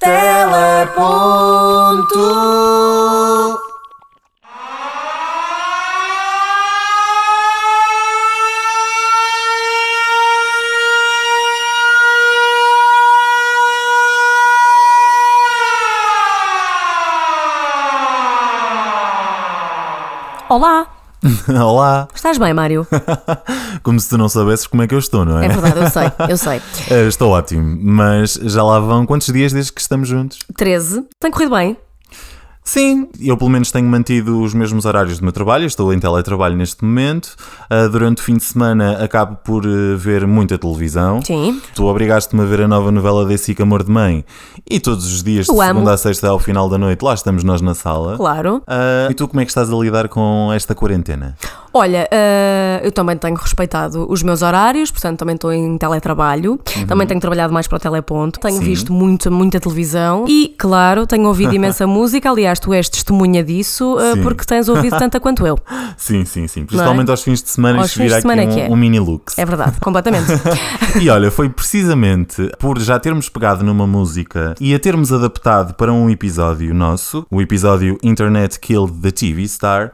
Teleponto. 0.00 1.60
Olá, 21.48 22.08
estás 22.14 22.38
bem, 22.38 22.54
Mário? 22.54 22.86
Como 23.82 24.00
se 24.00 24.08
tu 24.08 24.16
não 24.16 24.28
soubesses 24.28 24.66
como 24.66 24.82
é 24.82 24.86
que 24.86 24.94
eu 24.94 24.98
estou, 24.98 25.24
não 25.24 25.38
é? 25.38 25.46
É 25.46 25.48
verdade, 25.48 25.80
eu 25.80 25.90
sei, 25.90 26.12
eu 26.28 26.36
sei. 26.36 26.60
Eh, 26.90 27.06
estou 27.06 27.30
ótimo, 27.30 27.78
mas 27.82 28.34
já 28.34 28.62
lá 28.62 28.80
vão 28.80 29.04
quantos 29.06 29.26
dias 29.32 29.52
desde 29.52 29.72
que 29.72 29.80
estamos 29.80 30.08
juntos? 30.08 30.38
13, 30.56 31.04
tem 31.20 31.30
corrido 31.30 31.54
bem? 31.54 31.76
Sim, 32.70 33.08
eu 33.20 33.36
pelo 33.36 33.50
menos 33.50 33.72
tenho 33.72 33.88
mantido 33.88 34.40
os 34.40 34.54
mesmos 34.54 34.84
horários 34.84 35.18
do 35.18 35.24
meu 35.24 35.32
trabalho, 35.32 35.66
estou 35.66 35.92
em 35.92 35.98
teletrabalho 35.98 36.54
neste 36.54 36.84
momento. 36.84 37.34
Ah, 37.68 37.88
durante 37.88 38.22
o 38.22 38.22
fim 38.22 38.36
de 38.36 38.44
semana 38.44 39.02
acabo 39.02 39.38
por 39.42 39.64
eh, 39.66 39.96
ver 39.96 40.24
muita 40.24 40.56
televisão. 40.56 41.20
Sim. 41.20 41.60
Tu 41.74 41.84
obrigaste-me 41.84 42.40
a 42.42 42.44
ver 42.44 42.60
a 42.60 42.68
nova 42.68 42.92
novela 42.92 43.26
da 43.26 43.36
SIC 43.36 43.60
Amor 43.60 43.82
de 43.82 43.90
Mãe 43.90 44.24
e 44.70 44.78
todos 44.78 45.04
os 45.04 45.20
dias, 45.20 45.46
de 45.46 45.52
segunda 45.52 45.92
a 45.92 45.96
sexta 45.96 46.28
ao 46.28 46.38
final 46.38 46.68
da 46.68 46.78
noite, 46.78 47.02
lá 47.04 47.12
estamos 47.12 47.42
nós 47.42 47.60
na 47.60 47.74
sala. 47.74 48.16
Claro. 48.16 48.62
Ah, 48.68 49.08
e 49.10 49.14
tu 49.14 49.26
como 49.26 49.40
é 49.40 49.44
que 49.44 49.50
estás 49.50 49.68
a 49.68 49.74
lidar 49.74 50.08
com 50.08 50.52
esta 50.54 50.72
quarentena? 50.72 51.36
Olha, 51.74 52.08
eh, 52.08 52.80
eu 52.84 52.92
também 52.92 53.16
tenho 53.16 53.36
respeitado 53.36 54.06
os 54.08 54.22
meus 54.22 54.42
horários, 54.42 54.92
portanto 54.92 55.18
também 55.18 55.34
estou 55.34 55.52
em 55.52 55.76
teletrabalho, 55.76 56.58
também 56.86 57.06
tenho 57.06 57.20
trabalhado 57.20 57.52
mais 57.52 57.66
para 57.66 57.76
o 57.76 57.80
teleponto, 57.80 58.38
tenho 58.38 58.58
Sim. 58.58 58.64
visto 58.64 58.92
muita, 58.92 59.28
muita 59.28 59.58
televisão 59.58 60.24
e, 60.28 60.54
claro, 60.56 61.04
tenho 61.04 61.26
ouvido 61.26 61.54
imensa 61.54 61.84
música. 61.84 62.30
Aliás, 62.30 62.59
tu 62.60 62.72
és 62.72 62.88
testemunha 62.88 63.42
disso 63.42 63.98
eh, 63.98 64.14
Sim. 64.14 64.22
porque 64.22 64.44
tens 64.44 64.68
ouvido 64.68 64.96
tanta 64.98 65.18
quanto 65.20 65.46
eu. 65.46 65.58
Sim, 65.96 66.24
sim, 66.24 66.46
sim. 66.46 66.64
Principalmente 66.64 67.10
aos 67.10 67.22
fins 67.22 67.42
de 67.42 67.50
semana 67.50 67.80
Aos 67.80 67.94
virá 67.94 68.16
aqui 68.16 68.22
semana 68.22 68.42
um, 68.42 68.54
que 68.54 68.60
é. 68.60 68.68
um 68.68 68.76
mini 68.76 69.00
lux. 69.00 69.38
É 69.38 69.44
verdade, 69.44 69.80
completamente. 69.80 70.30
E 71.00 71.08
olha, 71.08 71.30
foi 71.30 71.48
precisamente 71.48 72.50
por 72.58 72.78
já 72.78 72.98
termos 72.98 73.28
pegado 73.28 73.64
numa 73.64 73.86
música 73.86 74.54
e 74.60 74.74
a 74.74 74.78
termos 74.78 75.12
adaptado 75.12 75.74
para 75.74 75.92
um 75.92 76.10
episódio 76.10 76.74
nosso, 76.74 77.24
o 77.30 77.40
episódio 77.40 77.96
Internet 78.02 78.58
Killed 78.58 78.92
the 79.00 79.10
TV 79.10 79.46
Star. 79.46 79.92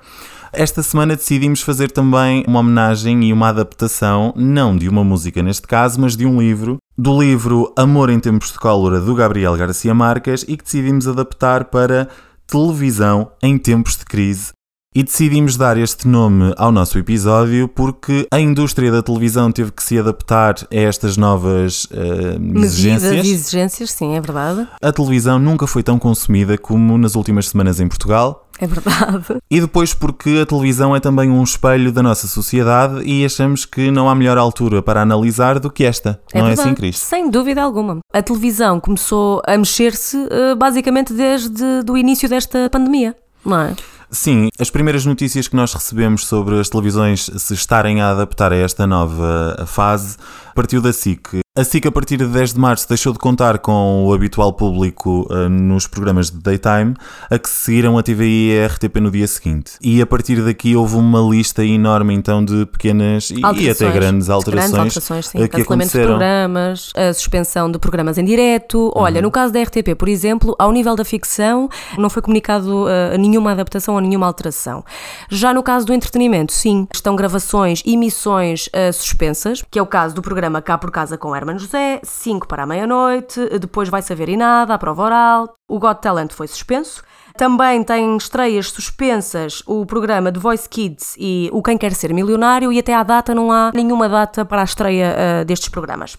Esta 0.53 0.83
semana 0.83 1.17
decidimos 1.17 1.61
fazer 1.61 1.91
também 1.91 2.43
uma 2.49 2.61
homenagem 2.61 3.25
e 3.25 3.33
uma 3.33 3.49
adaptação, 3.49 4.33
não 4.35 4.75
de 4.75 4.89
uma 4.89 5.05
música 5.05 5.43
neste 5.43 5.67
caso, 5.67 6.01
mas 6.01 6.17
de 6.17 6.25
um 6.25 6.41
livro, 6.41 6.79
do 6.97 7.21
livro 7.21 7.71
Amor 7.77 8.09
em 8.09 8.19
Tempos 8.19 8.53
de 8.53 8.59
Cólera, 8.59 8.99
do 8.99 9.15
Gabriel 9.15 9.55
Garcia 9.55 9.95
Marques, 9.95 10.47
e 10.49 10.57
que 10.57 10.65
decidimos 10.65 11.07
adaptar 11.07 11.67
para 11.67 12.09
Televisão 12.47 13.33
em 13.43 13.59
Tempos 13.59 13.97
de 13.97 14.05
Crise, 14.05 14.53
e 14.97 15.03
decidimos 15.03 15.59
dar 15.59 15.77
este 15.77 16.09
nome 16.09 16.55
ao 16.57 16.73
nosso 16.73 16.97
episódio 16.99 17.69
porque 17.69 18.27
a 18.31 18.41
indústria 18.41 18.91
da 18.91 19.03
televisão 19.03 19.53
teve 19.53 19.71
que 19.71 19.83
se 19.83 19.99
adaptar 19.99 20.55
a 20.73 20.75
estas 20.75 21.19
novas 21.19 21.87
Medidas 22.41 22.73
exigências. 22.73 23.27
e 23.27 23.31
exigências, 23.31 23.93
sim, 23.93 24.17
é 24.17 24.21
verdade. 24.23 24.67
A 24.81 24.91
televisão 24.91 25.39
nunca 25.39 25.67
foi 25.67 25.83
tão 25.83 25.99
consumida 25.99 26.57
como 26.57 26.97
nas 26.97 27.15
últimas 27.15 27.49
semanas 27.49 27.79
em 27.79 27.87
Portugal. 27.87 28.46
É 28.59 28.67
verdade. 28.67 29.39
E 29.51 29.61
depois 29.61 29.93
porque 29.93 30.41
a 30.43 30.47
televisão 30.47 30.95
é 30.97 31.01
também 31.01 31.31
um 31.31 31.43
espelho 31.43 31.93
da 31.93 32.03
nossa 32.03 32.27
sociedade 32.27 33.03
e 33.05 33.25
achamos 33.25 33.65
que 33.65 33.91
não 33.91 34.09
há 34.09 34.15
melhor 34.15 34.39
altura 34.39 34.83
para 34.83 35.03
analisar 35.03 35.59
do 35.59 35.71
que 35.71 35.85
esta. 35.85 36.21
É 36.33 36.39
não 36.39 36.47
verdade. 36.47 36.69
é 36.69 36.73
assim, 36.73 36.75
Cristo? 36.75 37.01
Sem 37.01 37.31
dúvida 37.31 37.63
alguma. 37.63 37.99
A 38.13 38.23
televisão 38.23 38.81
começou 38.81 39.43
a 39.47 39.57
mexer-se 39.57 40.17
eh, 40.31 40.55
basicamente 40.55 41.13
desde 41.13 41.65
o 41.89 41.97
início 41.97 42.29
desta 42.29 42.71
pandemia, 42.71 43.15
não 43.45 43.61
é? 43.61 43.75
Sim, 44.11 44.49
as 44.59 44.71
primeiras 44.71 45.05
notícias 45.05 45.49
que 45.49 45.57
nós 45.57 45.75
recebemos 45.75 46.27
sobre 46.27 46.59
as 46.59 46.69
televisões 46.69 47.29
se 47.37 47.55
estarem 47.55 48.01
a 48.01 48.11
adaptar 48.11 48.53
a 48.53 48.57
esta 48.57 48.87
nova 48.87 49.65
fase 49.67 50.17
partiu 50.55 50.81
da 50.81 50.93
SIC. 50.93 51.41
A 51.59 51.65
SIC, 51.65 51.87
a 51.87 51.91
partir 51.93 52.19
de 52.19 52.27
10 52.27 52.53
de 52.53 52.61
março, 52.61 52.87
deixou 52.87 53.15
de 53.15 53.19
contar 53.19 53.59
com 53.61 54.05
o 54.05 54.13
habitual 54.13 54.53
público 54.53 55.27
eh, 55.31 55.49
nos 55.49 55.87
programas 55.87 56.31
de 56.31 56.37
daytime, 56.39 56.95
a 57.31 57.39
que 57.39 57.49
se 57.49 57.55
seguiram 57.65 57.97
a 57.97 58.03
TVI 58.03 58.51
e 58.53 58.61
a 58.63 58.67
RTP 58.67 58.97
no 59.01 59.11
dia 59.11 59.27
seguinte. 59.27 59.73
E 59.81 60.03
a 60.03 60.07
partir 60.07 60.45
daqui 60.45 60.77
houve 60.77 60.97
uma 60.97 61.19
lista 61.21 61.65
enorme 61.65 62.13
então 62.13 62.45
de 62.45 62.67
pequenas 62.67 63.31
e, 63.31 63.41
e 63.41 63.71
até 63.71 63.91
grandes 63.91 64.29
alterações, 64.29 64.71
Grandes 64.71 64.97
alterações, 64.99 65.29
sim. 65.29 65.39
eh, 65.39 65.49
que 65.49 65.57
Cancelamento 65.57 65.93
de 65.93 65.99
aconteceram. 66.03 66.07
programas, 66.09 66.93
a 66.95 67.15
suspensão 67.15 67.71
de 67.73 67.79
programas 67.79 68.19
em 68.19 68.25
direto. 68.27 68.93
Olha, 68.95 69.17
Uhum. 69.17 69.23
no 69.23 69.31
caso 69.31 69.51
da 69.55 69.63
RTP, 69.63 69.95
por 69.97 70.11
exemplo, 70.11 70.55
ao 70.59 70.71
nível 70.71 70.95
da 70.95 71.07
ficção, 71.07 71.71
não 71.97 72.11
foi 72.11 72.21
comunicado 72.21 72.87
eh, 72.87 73.17
nenhuma 73.17 73.53
adaptação 73.53 73.95
ou 73.95 74.01
nenhuma 74.03 74.27
alteração. 74.27 74.85
Já 75.31 75.55
no 75.55 75.63
caso 75.63 75.87
do 75.87 75.95
entretenimento, 75.95 76.53
sim, 76.53 76.87
estão 76.93 77.17
gravações, 77.17 77.83
emissões 77.87 78.69
eh, 78.75 78.93
suspensas, 78.93 79.65
que 79.71 79.79
é 79.79 79.83
o 79.83 79.87
caso 79.87 80.15
do 80.15 80.21
programa 80.21 80.61
Cá 80.61 80.77
por 80.77 80.91
Casa 80.91 81.17
com 81.17 81.35
Hermano 81.47 81.61
José, 81.61 82.01
5 82.03 82.49
para 82.49 82.65
a 82.65 82.67
meia-noite, 82.67 83.41
depois 83.61 83.89
vai 83.89 84.03
saber 84.03 84.29
e 84.29 84.37
nada, 84.37 84.75
a 84.75 84.79
prova 84.79 85.05
oral, 85.05 85.55
o 85.69 85.79
Got 85.79 86.01
Talent 86.03 86.33
foi 86.33 86.49
suspenso. 86.49 87.05
Também 87.37 87.85
tem 87.85 88.17
estreias 88.17 88.69
suspensas 88.73 89.63
o 89.65 89.87
programa 89.87 90.33
The 90.33 90.41
Voice 90.41 90.69
Kids 90.69 91.15
e 91.17 91.49
o 91.53 91.63
Quem 91.63 91.79
Quer 91.79 91.93
Ser 91.93 92.13
Milionário 92.13 92.73
e 92.73 92.81
até 92.81 92.93
à 92.93 93.05
data 93.05 93.33
não 93.33 93.53
há 93.53 93.71
nenhuma 93.73 94.09
data 94.09 94.45
para 94.45 94.63
a 94.63 94.65
estreia 94.65 95.15
eh, 95.17 95.45
destes 95.45 95.69
programas. 95.69 96.19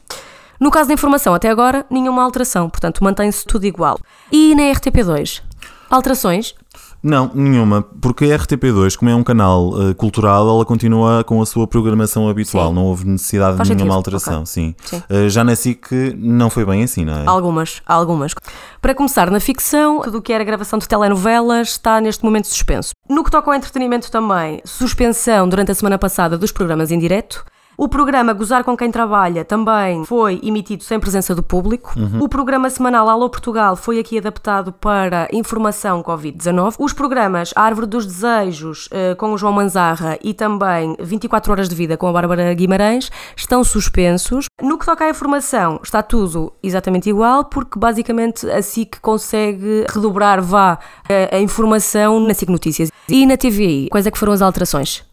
No 0.58 0.72
caso 0.72 0.88
da 0.88 0.94
informação, 0.94 1.34
até 1.34 1.50
agora, 1.50 1.86
nenhuma 1.90 2.24
alteração, 2.24 2.70
portanto 2.70 3.04
mantém-se 3.04 3.46
tudo 3.46 3.66
igual. 3.66 4.00
E 4.32 4.56
na 4.56 4.62
RTP2? 4.62 5.42
Alterações? 5.90 6.56
Não, 7.02 7.32
nenhuma, 7.34 7.84
porque 8.02 8.26
a 8.26 8.38
RTP2, 8.40 8.98
como 8.98 9.10
é 9.10 9.16
um 9.16 9.24
canal 9.24 9.72
eh, 9.90 9.94
cultural, 9.94 10.50
ela 10.50 10.66
continua 10.66 11.24
com 11.24 11.42
a 11.42 11.46
sua 11.46 11.68
programação 11.68 12.28
habitual, 12.28 12.70
Sim. 12.70 12.76
não 12.76 12.86
houve 12.86 13.06
necessidade 13.08 13.56
Faz 13.58 13.70
de 13.70 13.76
nenhuma 13.76 13.94
sentido, 13.94 14.16
alteração, 14.16 14.34
ok. 14.42 14.46
sim. 14.48 14.76
Sim. 14.84 15.04
Eh, 15.10 15.30
já 15.30 15.44
na 15.44 15.56
SIC 15.56 15.92
não 16.18 16.50
foi 16.50 16.66
bem 16.66 16.84
assim, 16.84 17.06
não 17.06 17.14
é? 17.14 17.24
Algumas, 17.26 17.82
algumas. 17.86 18.34
Para 18.82 18.96
começar, 18.96 19.30
na 19.30 19.40
ficção, 19.40 20.02
tudo 20.02 20.18
o 20.18 20.22
que 20.22 20.34
era 20.34 20.44
gravação 20.44 20.80
de 20.80 20.88
telenovelas 20.88 21.70
está 21.70 22.02
neste 22.02 22.24
momento 22.24 22.48
suspenso. 22.48 22.92
No 23.10 23.24
que 23.24 23.32
toca 23.32 23.50
ao 23.50 23.56
entretenimento 23.56 24.12
também, 24.12 24.62
suspensão 24.66 25.48
durante 25.48 25.72
a 25.72 25.76
semana 25.76 25.98
passada 25.98 26.38
dos 26.38 26.52
programas 26.52 26.92
em 26.92 27.00
direto. 27.00 27.46
O 27.80 27.88
programa 27.88 28.34
Gozar 28.34 28.64
com 28.64 28.76
Quem 28.76 28.90
Trabalha 28.90 29.46
também 29.46 30.04
foi 30.04 30.40
emitido 30.42 30.84
sem 30.84 31.00
presença 31.00 31.36
do 31.36 31.44
público. 31.44 31.94
O 32.20 32.28
programa 32.28 32.72
semanal 32.72 33.08
Alô 33.08 33.30
Portugal 33.30 33.76
foi 33.76 34.00
aqui 34.00 34.18
adaptado 34.18 34.74
para 34.74 35.28
informação 35.32 36.02
Covid-19. 36.02 36.74
Os 36.80 36.92
programas 36.92 37.54
Árvore 37.56 37.86
dos 37.86 38.08
Desejos 38.08 38.90
eh, 38.92 39.14
com 39.14 39.32
o 39.32 39.38
João 39.38 39.54
Manzarra 39.54 40.18
e 40.24 40.34
também 40.34 40.96
24 41.00 41.52
Horas 41.52 41.70
de 41.70 41.76
Vida 41.76 41.96
com 41.96 42.08
a 42.08 42.12
Bárbara 42.12 42.52
Guimarães 42.56 43.12
estão 43.36 43.64
suspensos. 43.64 44.48
No 44.60 44.80
que 44.80 44.86
toca 44.86 45.06
à 45.06 45.10
informação, 45.12 45.80
está 45.84 46.02
tudo 46.02 46.52
exatamente 46.64 47.08
igual, 47.08 47.46
porque 47.46 47.78
basicamente 47.78 48.50
a 48.50 48.60
SIC 48.60 49.00
consegue 49.02 49.86
redobrar 49.88 50.42
vá 50.42 50.80
a, 51.08 51.36
a 51.36 51.40
informação 51.40 52.20
na 52.20 52.34
SIC 52.34 52.50
Notícias. 52.50 52.90
E 53.08 53.24
na 53.28 53.38
TVI, 53.38 53.90
quais 53.92 54.08
é 54.08 54.10
que 54.10 54.18
foram 54.18 54.34
as 54.34 54.42
alterações? 54.42 55.07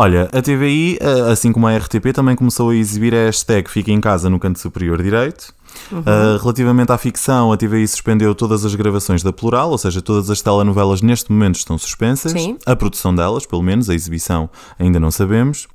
Olha, 0.00 0.30
a 0.32 0.40
TVI, 0.40 0.96
eh, 0.98 1.30
assim 1.30 1.52
como 1.52 1.66
a 1.66 1.76
RTP, 1.76 2.14
também 2.14 2.34
começou 2.34 2.70
a 2.70 2.74
exibir 2.74 3.14
a 3.14 3.26
hashtag 3.26 3.68
Fica 3.70 3.92
em 3.92 4.00
Casa 4.00 4.30
no 4.30 4.38
canto 4.38 4.58
superior 4.58 5.02
direito. 5.02 5.52
Uhum. 5.92 6.02
Eh, 6.06 6.38
relativamente 6.40 6.90
à 6.90 6.96
ficção, 6.96 7.52
a 7.52 7.56
TVI 7.58 7.86
suspendeu 7.86 8.34
todas 8.34 8.64
as 8.64 8.74
gravações 8.74 9.22
da 9.22 9.30
Plural, 9.30 9.70
ou 9.70 9.76
seja, 9.76 10.00
todas 10.00 10.30
as 10.30 10.40
telenovelas 10.40 11.02
neste 11.02 11.30
momento 11.30 11.56
estão 11.56 11.76
suspensas. 11.76 12.32
Sim. 12.32 12.56
A 12.64 12.74
produção 12.74 13.14
delas, 13.14 13.44
pelo 13.44 13.62
menos, 13.62 13.90
a 13.90 13.94
exibição 13.94 14.48
ainda 14.78 14.98
não 14.98 15.10
sabemos. 15.10 15.68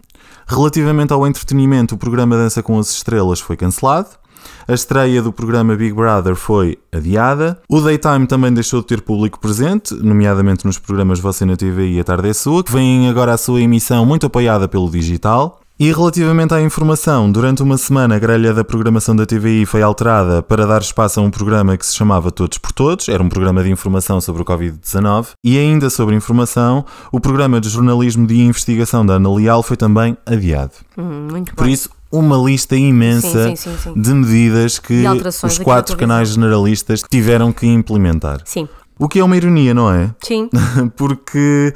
Relativamente 0.47 1.13
ao 1.13 1.28
entretenimento, 1.28 1.94
o 1.94 1.97
programa 2.00 2.36
Dança 2.36 2.63
com 2.63 2.80
as 2.80 2.90
Estrelas 2.90 3.40
foi 3.40 3.56
cancelado. 3.56 4.09
A 4.67 4.73
estreia 4.73 5.21
do 5.21 5.31
programa 5.31 5.75
Big 5.75 5.94
Brother 5.94 6.36
foi 6.36 6.77
adiada. 6.92 7.59
O 7.69 7.81
Daytime 7.81 8.27
também 8.27 8.53
deixou 8.53 8.81
de 8.81 8.88
ter 8.88 9.01
público 9.01 9.39
presente, 9.39 9.94
nomeadamente 9.94 10.65
nos 10.65 10.77
programas 10.77 11.19
Você 11.19 11.45
na 11.45 11.56
TV 11.56 11.89
e 11.89 12.00
A 12.00 12.03
Tarde 12.03 12.30
é 12.30 12.33
Sua, 12.33 12.63
que 12.63 12.71
vêm 12.71 13.09
agora 13.09 13.33
à 13.33 13.38
sua 13.38 13.62
emissão 13.62 14.06
muito 14.06 14.25
apoiada 14.25 14.68
pelo 14.68 14.89
digital. 14.89 15.62
E 15.77 15.92
relativamente 15.92 16.53
à 16.53 16.62
informação, 16.62 17.30
durante 17.30 17.62
uma 17.62 17.77
semana 17.77 18.15
a 18.15 18.19
grelha 18.19 18.53
da 18.53 18.63
programação 18.63 19.13
da 19.13 19.25
TVI 19.25 19.65
foi 19.65 19.81
alterada 19.81 20.42
para 20.42 20.65
dar 20.65 20.81
espaço 20.81 21.19
a 21.19 21.24
um 21.24 21.30
programa 21.30 21.75
que 21.75 21.86
se 21.86 21.94
chamava 21.94 22.31
Todos 22.31 22.57
por 22.57 22.71
Todos, 22.71 23.09
era 23.09 23.21
um 23.21 23.27
programa 23.27 23.62
de 23.62 23.69
informação 23.69 24.21
sobre 24.21 24.42
o 24.42 24.45
Covid-19, 24.45 25.31
e 25.44 25.57
ainda 25.57 25.89
sobre 25.89 26.15
informação, 26.15 26.86
o 27.12 27.19
programa 27.19 27.59
de 27.59 27.68
jornalismo 27.68 28.25
de 28.25 28.39
investigação 28.39 29.06
da 29.06 29.15
Ana 29.15 29.36
Leal 29.36 29.62
foi 29.62 29.75
também 29.75 30.15
adiado. 30.25 30.71
Hum, 30.97 31.27
muito 31.30 31.53
Por 31.53 31.65
bem. 31.65 31.74
isso, 31.74 31.89
uma 32.17 32.38
lista 32.38 32.75
imensa 32.75 33.50
Sim, 33.50 33.56
sim, 33.56 33.77
sim, 33.77 33.94
de 34.00 34.13
medidas 34.13 34.79
que 34.79 35.03
os 35.44 35.57
quatro 35.59 35.95
canais 35.97 36.29
generalistas 36.29 37.03
tiveram 37.09 37.51
que 37.51 37.65
implementar. 37.67 38.41
Sim, 38.45 38.67
O 38.97 39.07
que 39.07 39.19
é 39.19 39.23
uma 39.23 39.35
ironia, 39.35 39.73
não 39.73 39.91
é? 39.91 40.13
sim. 40.23 40.50
Porque 40.95 41.73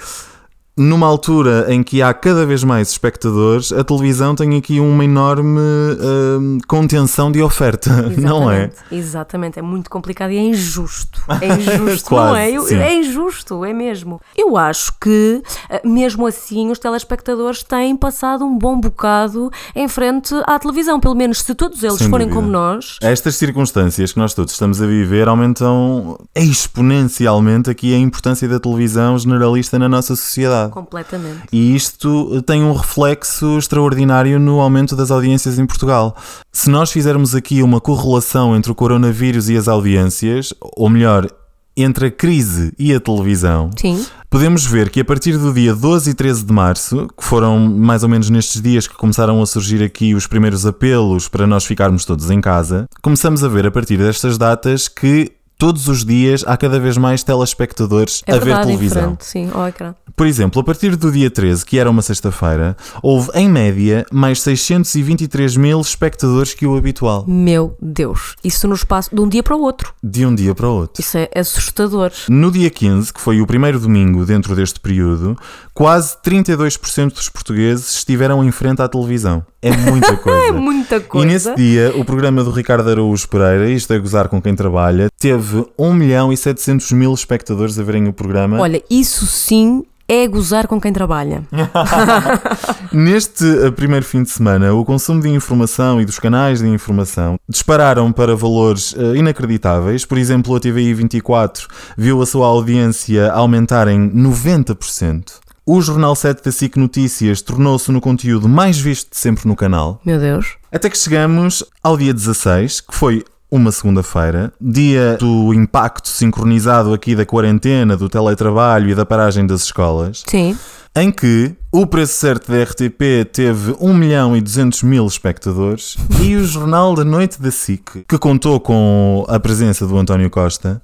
numa 0.80 1.06
altura 1.06 1.66
em 1.70 1.84
que 1.84 2.02
há 2.02 2.14
cada 2.14 2.46
vez 2.46 2.64
mais 2.64 2.90
espectadores, 2.90 3.72
a 3.74 3.84
televisão 3.84 4.34
tem 4.34 4.58
aqui 4.58 4.80
uma 4.80 5.04
enorme 5.04 5.60
hum, 5.60 6.58
contenção 6.68 7.32
de 7.32 7.42
oferta, 7.42 7.90
não 8.18 8.50
é? 8.50 8.72
Exatamente, 8.92 9.20
Exatamente, 9.20 9.60
é 9.60 9.62
muito 9.62 9.90
complicado 9.90 10.32
e 10.32 10.38
é 10.38 10.42
injusto. 10.42 11.22
É 11.42 11.48
injusto, 11.84 12.10
Quase, 12.10 12.30
não 12.30 12.36
é? 12.36 12.52
Eu- 12.52 12.68
é 12.68 12.96
injusto, 12.96 13.66
é 13.66 13.74
mesmo. 13.74 14.22
Eu 14.36 14.56
acho 14.56 14.94
que, 15.00 15.42
eh, 15.70 15.82
mesmo 15.84 16.26
assim, 16.26 16.72
os 16.72 16.80
telespectadores 16.80 17.64
têm 17.64 17.96
passado 17.96 18.46
um 18.46 18.58
bom 18.58 18.80
bocado 18.80 19.52
em 19.76 19.88
frente 19.88 20.34
à 20.46 20.58
televisão. 20.58 21.00
Pelo 21.00 21.16
menos 21.16 21.42
se 21.42 21.54
todos 21.54 21.84
eles 21.84 21.98
Sem 21.98 22.10
forem 22.10 22.28
dúvida. 22.28 22.42
como 22.42 22.52
nós. 22.52 22.98
Estas 23.02 23.36
circunstâncias 23.36 24.14
que 24.14 24.20
nós 24.20 24.34
todos 24.34 24.54
estamos 24.54 24.82
a 24.82 24.88
viver 24.88 25.28
aumentam 25.28 26.18
exponencialmente 26.36 27.70
aqui 27.70 27.94
a 27.94 27.98
importância 27.98 28.48
da 28.48 28.60
televisão 28.60 29.18
generalista 29.18 29.78
na 29.78 29.90
nossa 29.90 30.16
sociedade. 30.16 30.69
Completamente. 30.70 31.44
E 31.52 31.76
isto 31.76 32.42
tem 32.44 32.64
um 32.64 32.74
reflexo 32.74 33.58
extraordinário 33.58 34.40
no 34.40 34.60
aumento 34.60 34.96
das 34.96 35.12
audiências 35.12 35.60
em 35.60 35.66
Portugal. 35.66 36.16
Se 36.52 36.70
nós 36.70 36.92
fizermos 36.92 37.36
aqui 37.36 37.62
uma 37.62 37.80
correlação 37.80 38.56
entre 38.56 38.72
o 38.72 38.76
coronavírus 38.76 39.50
e 39.50 39.58
as 39.58 39.68
audiências, 39.68 40.54
ou 40.62 40.90
melhor, 40.90 41.28
entre 41.76 42.08
a 42.08 42.12
crise 42.12 42.74
e 42.78 42.94
a 42.94 43.00
televisão, 43.00 43.70
Sim. 43.78 44.06
podemos 44.30 44.66
ver 44.66 44.90
que 44.90 45.00
a 45.00 45.06
partir 45.06 45.38
do 45.38 45.54
dia 45.54 45.74
12 45.74 46.10
e 46.10 46.14
13 46.14 46.46
de 46.46 46.54
março, 46.54 47.08
que 47.18 47.24
foram 47.24 47.58
mais 47.58 48.04
ou 48.04 48.10
menos 48.10 48.30
nestes 48.30 48.62
dias 48.62 48.88
que 48.88 48.96
começaram 48.96 49.42
a 49.42 49.46
surgir 49.46 49.82
aqui 49.82 50.14
os 50.14 50.28
primeiros 50.28 50.66
apelos 50.66 51.28
para 51.28 51.48
nós 51.48 51.66
ficarmos 51.66 52.04
todos 52.04 52.30
em 52.30 52.42
casa, 52.42 52.86
começamos 53.02 53.44
a 53.44 53.48
ver 53.48 53.66
a 53.66 53.72
partir 53.72 53.98
destas 53.98 54.38
datas 54.38 54.88
que 54.88 55.32
todos 55.60 55.88
os 55.90 56.04
dias 56.06 56.44
há 56.48 56.56
cada 56.58 56.80
vez 56.80 56.98
mais 56.98 57.22
telespectadores 57.22 58.24
É 58.26 58.34
a 58.34 58.40
ver 58.40 58.58
televisão. 58.62 59.18
sim, 59.20 59.50
ao 59.54 59.68
ecrã. 59.68 59.94
Por 60.16 60.26
exemplo, 60.26 60.62
a 60.62 60.64
partir 60.64 60.96
do 60.96 61.12
dia 61.12 61.30
13, 61.30 61.66
que 61.66 61.78
era 61.78 61.90
uma 61.90 62.02
sexta-feira, 62.02 62.76
houve 63.04 63.30
em 63.36 63.48
média 63.50 64.06
mais 64.12 64.42
623 64.42 65.56
mil 65.58 65.80
espectadores 65.82 66.54
que 66.54 66.66
o 66.66 66.76
habitual, 66.78 67.26
Meu 67.28 67.76
Deus. 67.82 68.36
Isso 68.44 68.68
no 68.68 68.74
espaço 68.76 69.14
de 69.14 69.22
um 69.22 69.28
dia 69.28 69.44
para 69.44 69.56
o 69.56 69.62
outro. 69.62 69.94
de 70.04 70.26
um 70.26 70.34
dia 70.34 70.56
para 70.56 70.68
o 70.68 70.74
outro. 70.76 71.02
Isso 71.02 71.18
é 71.18 71.30
assustador. 71.36 72.12
No 72.30 72.52
dia 72.52 72.70
15, 72.70 73.14
que 73.14 73.20
foi 73.22 73.42
o 73.42 73.48
primeiro 73.48 73.80
domingo 73.80 74.26
dentro 74.26 74.56
deste 74.56 74.80
período, 74.80 75.38
quase 75.74 76.16
32% 76.26 77.14
dos 77.14 77.30
portugueses 77.30 77.90
estiveram 77.98 78.44
em 78.44 78.52
frente 78.52 78.82
à 78.82 78.88
televisão. 78.88 79.44
É 79.62 79.76
muita 79.76 80.16
coisa. 80.18 80.48
É 80.48 80.52
muita 80.52 80.96
E 80.98 81.00
coisa. 81.02 81.28
nesse 81.28 81.56
dia, 81.56 81.94
o 81.96 82.06
programa 82.06 82.44
do 82.44 82.52
Ricardo 82.52 82.90
Araújo 82.90 83.28
Pereira, 83.28 83.70
isto 83.70 83.92
é 83.94 84.00
gozar 84.00 84.30
com 84.30 84.42
quem 84.42 84.56
trabalha, 84.56 85.08
teve 85.20 85.49
1 85.78 85.94
milhão 85.94 86.32
e 86.34 86.38
700 86.38 86.92
mil 86.92 87.14
espectadores 87.14 87.78
a 87.80 87.84
verem 87.84 88.08
o 88.08 88.14
programa. 88.14 88.60
Olha, 88.60 88.82
isso 88.90 89.26
sim 89.26 89.84
é 90.10 90.28
gozar 90.28 90.68
com 90.68 90.82
quem 90.82 90.92
trabalha. 90.92 91.44
Neste 92.92 93.46
eh, 93.46 93.70
primeiro 93.70 94.04
fim 94.04 94.24
de 94.24 94.32
semana, 94.32 94.74
o 94.74 94.84
consumo 94.84 95.22
de 95.22 95.30
informação 95.30 96.02
e 96.02 96.06
dos 96.06 96.18
canais 96.18 96.60
de 96.60 96.68
informação 96.68 97.38
dispararam 97.48 98.12
para 98.12 98.36
valores 98.36 98.96
eh, 98.98 99.18
inacreditáveis. 99.18 100.06
Por 100.06 100.18
exemplo, 100.18 100.56
a 100.56 100.60
TVI 100.60 100.96
24 100.96 101.68
viu 101.96 102.20
a 102.24 102.26
sua 102.26 102.48
audiência 102.48 103.32
aumentar 103.32 103.88
em 103.88 104.10
90%. 104.10 105.34
O 105.64 105.80
Jornal 105.80 106.16
7 106.16 106.44
da 106.44 106.52
SIC 106.52 106.78
Notícias 106.78 107.44
tornou-se 107.44 107.92
no 107.92 108.02
conteúdo 108.02 108.50
mais 108.50 108.80
visto 108.80 109.12
de 109.12 109.18
sempre 109.18 109.48
no 109.48 109.56
canal. 109.56 110.02
Meu 110.04 110.18
Deus. 110.18 110.58
Até 110.72 110.90
que 110.90 110.98
chegamos 110.98 111.64
ao 111.84 111.96
dia 111.96 112.12
16, 112.12 112.82
que 112.82 112.96
foi 112.96 113.24
uma 113.52 113.72
segunda-feira, 113.72 114.54
dia 114.62 115.18
do 115.20 115.54
impacto 115.54 116.08
sincronizado 116.08 116.94
aqui 116.94 117.16
da 117.16 117.26
quarentena, 117.26 117.98
do 117.98 118.08
teletrabalho 118.08 118.90
e 118.90 118.96
da 118.96 119.06
paragem 119.06 119.46
das 119.46 119.64
escolas 119.64 120.24
Sim. 120.28 120.58
Em 120.96 121.12
que 121.12 121.56
o 121.72 121.86
preço 121.86 122.14
certo 122.14 122.52
da 122.52 122.64
RTP 122.64 123.26
teve 123.32 123.76
1 123.80 123.94
milhão 123.94 124.36
e 124.36 124.42
200 124.42 124.82
mil 124.84 125.06
espectadores 125.06 125.96
e 126.22 126.36
o 126.36 126.44
Jornal 126.44 126.96
da 126.96 127.04
Noite 127.06 127.40
da 127.40 127.52
SIC, 127.52 128.06
que 128.08 128.18
contou 128.18 128.60
com 128.60 129.24
a 129.30 129.40
presença 129.40 129.86
do 129.86 129.98
António 129.98 130.30
Costa, 130.32 130.82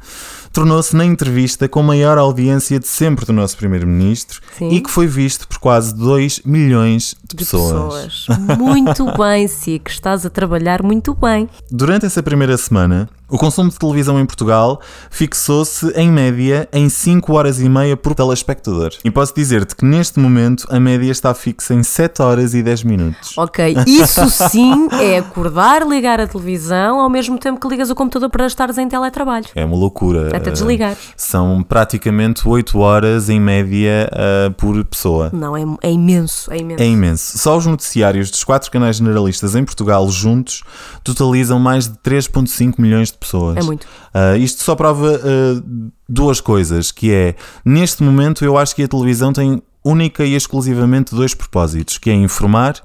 tornou-se 0.54 0.96
na 0.96 1.04
entrevista 1.04 1.68
com 1.68 1.82
maior 1.82 2.18
audiência 2.20 2.80
de 2.80 2.88
sempre 2.88 3.26
do 3.26 3.34
nosso 3.34 3.58
Primeiro-Ministro 3.58 4.42
e 4.62 4.80
que 4.80 4.90
foi 4.92 5.08
visto 5.08 5.48
por 5.48 5.58
quase 5.58 5.94
2 5.96 6.42
milhões 6.46 7.16
de, 7.24 7.36
De 7.36 7.44
pessoas. 7.44 8.26
pessoas. 8.28 8.58
Muito 8.60 9.06
bem, 9.18 9.48
Sic. 9.48 9.90
Estás 9.90 10.24
a 10.26 10.30
trabalhar 10.30 10.84
muito 10.84 11.16
bem. 11.16 11.50
Durante 11.72 12.06
essa 12.06 12.22
primeira 12.22 12.56
semana, 12.58 13.10
o 13.30 13.38
consumo 13.38 13.70
de 13.70 13.78
televisão 13.80 14.20
em 14.20 14.26
Portugal 14.26 14.80
fixou-se 15.10 15.88
em 15.96 16.12
média 16.12 16.68
em 16.72 16.90
5 16.90 17.34
horas 17.34 17.60
e 17.60 17.68
meia 17.68 17.98
por 17.98 18.14
telespectador. 18.14 18.92
E 19.04 19.10
posso 19.10 19.34
dizer-te 19.36 19.76
que 19.76 19.86
neste 19.86 20.20
momento 20.20 20.68
a 20.70 20.80
média 20.80 21.12
está 21.12 21.34
fixa 21.34 21.74
em 21.74 21.82
7 21.84 22.22
horas 22.22 22.54
e 22.54 22.62
10 22.62 22.84
minutos. 22.84 23.38
Ok, 23.38 23.76
isso 23.88 24.30
sim 24.50 24.88
é 24.94 25.18
acordar, 25.18 25.88
ligar 25.88 26.20
a 26.20 26.28
televisão 26.28 27.00
ao 27.00 27.10
mesmo 27.10 27.38
tempo 27.40 27.60
que 27.60 27.68
ligas 27.68 27.90
o 27.90 27.96
computador 27.96 28.30
para 28.30 28.46
estares 28.46 28.78
em 28.78 28.88
teletrabalho. 28.88 29.46
É 29.56 29.66
uma 29.66 29.76
loucura. 29.76 30.36
Até 30.36 30.50
Eh, 30.50 30.54
desligar. 30.54 30.96
São 31.18 31.64
praticamente 31.64 32.48
8 32.48 32.78
horas 32.80 33.30
em 33.30 33.40
média 33.40 34.10
eh, 34.14 34.50
por 34.58 34.84
pessoa. 34.86 35.30
Não, 35.34 35.56
é, 35.58 35.64
é 35.82 35.92
imenso, 35.92 36.52
é 36.52 36.58
imenso. 36.58 36.84
É 36.84 36.86
imenso. 36.86 37.38
Só 37.38 37.58
os 37.58 37.66
noticiários 37.66 38.30
dos 38.30 38.44
quatro 38.44 38.70
canais 38.70 38.98
generalistas 38.98 39.56
em 39.56 39.64
Portugal 39.64 40.08
juntos 40.10 40.64
totalizam 41.04 41.60
mais 41.60 41.88
de 41.88 41.96
3,5 41.98 42.76
milhões 42.78 43.12
de 43.12 43.15
pessoas. 43.26 43.58
É 43.58 43.62
muito. 43.62 43.88
Ah, 44.14 44.38
isto 44.38 44.64
só 44.64 44.76
prova 44.76 45.20
ah, 45.24 45.64
duas 46.08 46.40
coisas, 46.40 46.92
que 46.92 47.12
é, 47.14 47.36
neste 47.64 48.02
momento 48.02 48.46
eu 48.46 48.58
acho 48.58 48.76
que 48.76 48.84
a 48.84 48.88
televisão 48.88 49.34
tem 49.34 49.62
única 49.84 50.26
e 50.26 50.34
exclusivamente 50.34 51.14
dois 51.14 51.36
propósitos, 51.36 51.98
que 51.98 52.10
é 52.10 52.14
informar 52.14 52.82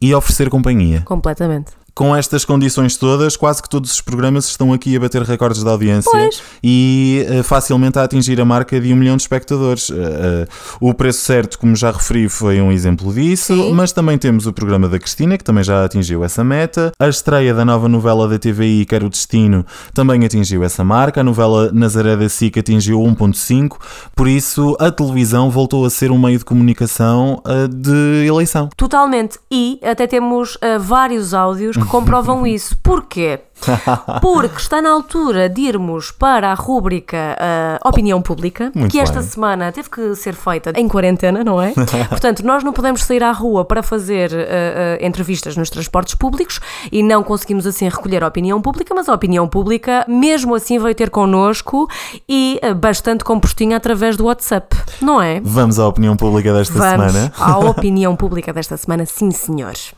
e 0.00 0.14
oferecer 0.14 0.50
companhia. 0.50 1.02
Completamente. 1.04 1.72
Com 1.94 2.14
estas 2.14 2.44
condições 2.44 2.96
todas, 2.96 3.36
quase 3.36 3.62
que 3.62 3.68
todos 3.68 3.92
os 3.92 4.00
programas 4.00 4.48
estão 4.48 4.72
aqui 4.72 4.96
a 4.96 5.00
bater 5.00 5.22
recordes 5.22 5.62
de 5.62 5.68
audiência 5.68 6.10
Pois. 6.10 6.42
e 6.60 7.24
ah, 7.30 7.44
facilmente 7.44 7.96
a 8.00 8.02
atingir 8.02 8.40
a 8.40 8.44
marca 8.44 8.80
de 8.80 8.92
um 8.92 8.96
milhão 8.96 9.16
de 9.16 9.22
espectadores. 9.22 9.92
Ah, 9.92 9.94
ah, 9.94 10.76
o 10.80 10.92
preço 10.92 11.20
certo, 11.20 11.56
como 11.56 11.76
já 11.76 11.92
referi, 11.92 12.28
foi 12.28 12.60
um 12.60 12.72
exemplo 12.72 13.14
disso, 13.14 13.54
Sim. 13.54 13.72
mas 13.72 13.92
também 13.92 14.18
temos 14.18 14.44
o 14.44 14.52
programa 14.52 14.88
da 14.88 14.98
Cristina, 14.98 15.38
que 15.38 15.44
também 15.44 15.62
já 15.62 15.84
atingiu 15.84 16.24
essa 16.24 16.42
meta. 16.42 16.92
A 16.98 17.08
estreia 17.08 17.54
da 17.54 17.64
nova 17.64 17.88
novela 17.88 18.26
da 18.26 18.40
TVI, 18.40 18.86
que 18.86 18.94
era 18.96 19.06
o 19.06 19.08
Destino, 19.08 19.64
também 19.94 20.24
atingiu 20.24 20.64
essa 20.64 20.82
marca. 20.82 21.20
A 21.20 21.24
novela 21.24 21.70
Nazaré 21.72 22.16
da 22.16 22.28
SIC 22.28 22.58
atingiu 22.58 22.98
1.5, 22.98 23.76
por 24.16 24.26
isso 24.26 24.76
a 24.80 24.90
televisão 24.90 25.48
voltou 25.48 25.84
a 25.84 25.90
ser 25.90 26.10
um 26.10 26.18
meio 26.18 26.38
de 26.38 26.44
comunicação 26.44 27.40
de 27.70 28.26
eleição. 28.26 28.68
Totalmente. 28.76 29.38
E 29.48 29.78
até 29.80 30.08
temos 30.08 30.58
vários 30.80 31.32
áudios 31.32 31.76
que 31.84 31.90
comprovam 31.90 32.46
isso. 32.46 32.76
Porquê? 32.82 33.40
Porque 34.20 34.60
está 34.60 34.82
na 34.82 34.90
altura 34.90 35.48
de 35.48 35.62
irmos 35.62 36.10
para 36.10 36.50
a 36.50 36.54
rúbrica 36.54 37.36
ah, 37.38 37.78
Opinião 37.88 38.20
Pública, 38.20 38.70
Muito 38.74 38.90
que 38.90 38.98
esta 38.98 39.20
bem. 39.20 39.28
semana 39.28 39.72
teve 39.72 39.88
que 39.88 40.14
ser 40.16 40.34
feita 40.34 40.72
em 40.76 40.88
quarentena, 40.88 41.44
não 41.44 41.62
é? 41.62 41.72
Portanto, 42.08 42.44
nós 42.44 42.64
não 42.64 42.72
podemos 42.72 43.02
sair 43.04 43.22
à 43.22 43.32
rua 43.32 43.64
para 43.64 43.82
fazer 43.82 44.32
ah, 44.34 44.98
ah, 45.00 45.06
entrevistas 45.06 45.56
nos 45.56 45.70
transportes 45.70 46.14
públicos 46.14 46.60
e 46.90 47.02
não 47.02 47.22
conseguimos 47.22 47.66
assim 47.66 47.88
recolher 47.88 48.24
a 48.24 48.28
opinião 48.28 48.60
pública, 48.60 48.92
mas 48.94 49.08
a 49.08 49.14
opinião 49.14 49.46
pública, 49.48 50.04
mesmo 50.08 50.54
assim, 50.54 50.78
veio 50.78 50.94
ter 50.94 51.10
connosco 51.10 51.88
e 52.28 52.60
bastante 52.76 53.24
compostinha 53.24 53.76
através 53.76 54.16
do 54.16 54.24
WhatsApp, 54.24 54.76
não 55.00 55.22
é? 55.22 55.40
Vamos 55.42 55.78
à 55.78 55.86
opinião 55.86 56.16
pública 56.16 56.52
desta 56.52 56.74
Vamos 56.74 57.12
semana. 57.12 57.32
à 57.38 57.58
opinião 57.70 58.16
pública 58.16 58.52
desta 58.52 58.76
semana, 58.76 59.06
sim 59.06 59.30
senhores. 59.30 59.94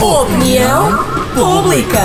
Opinião 0.00 0.90
pública. 1.34 1.98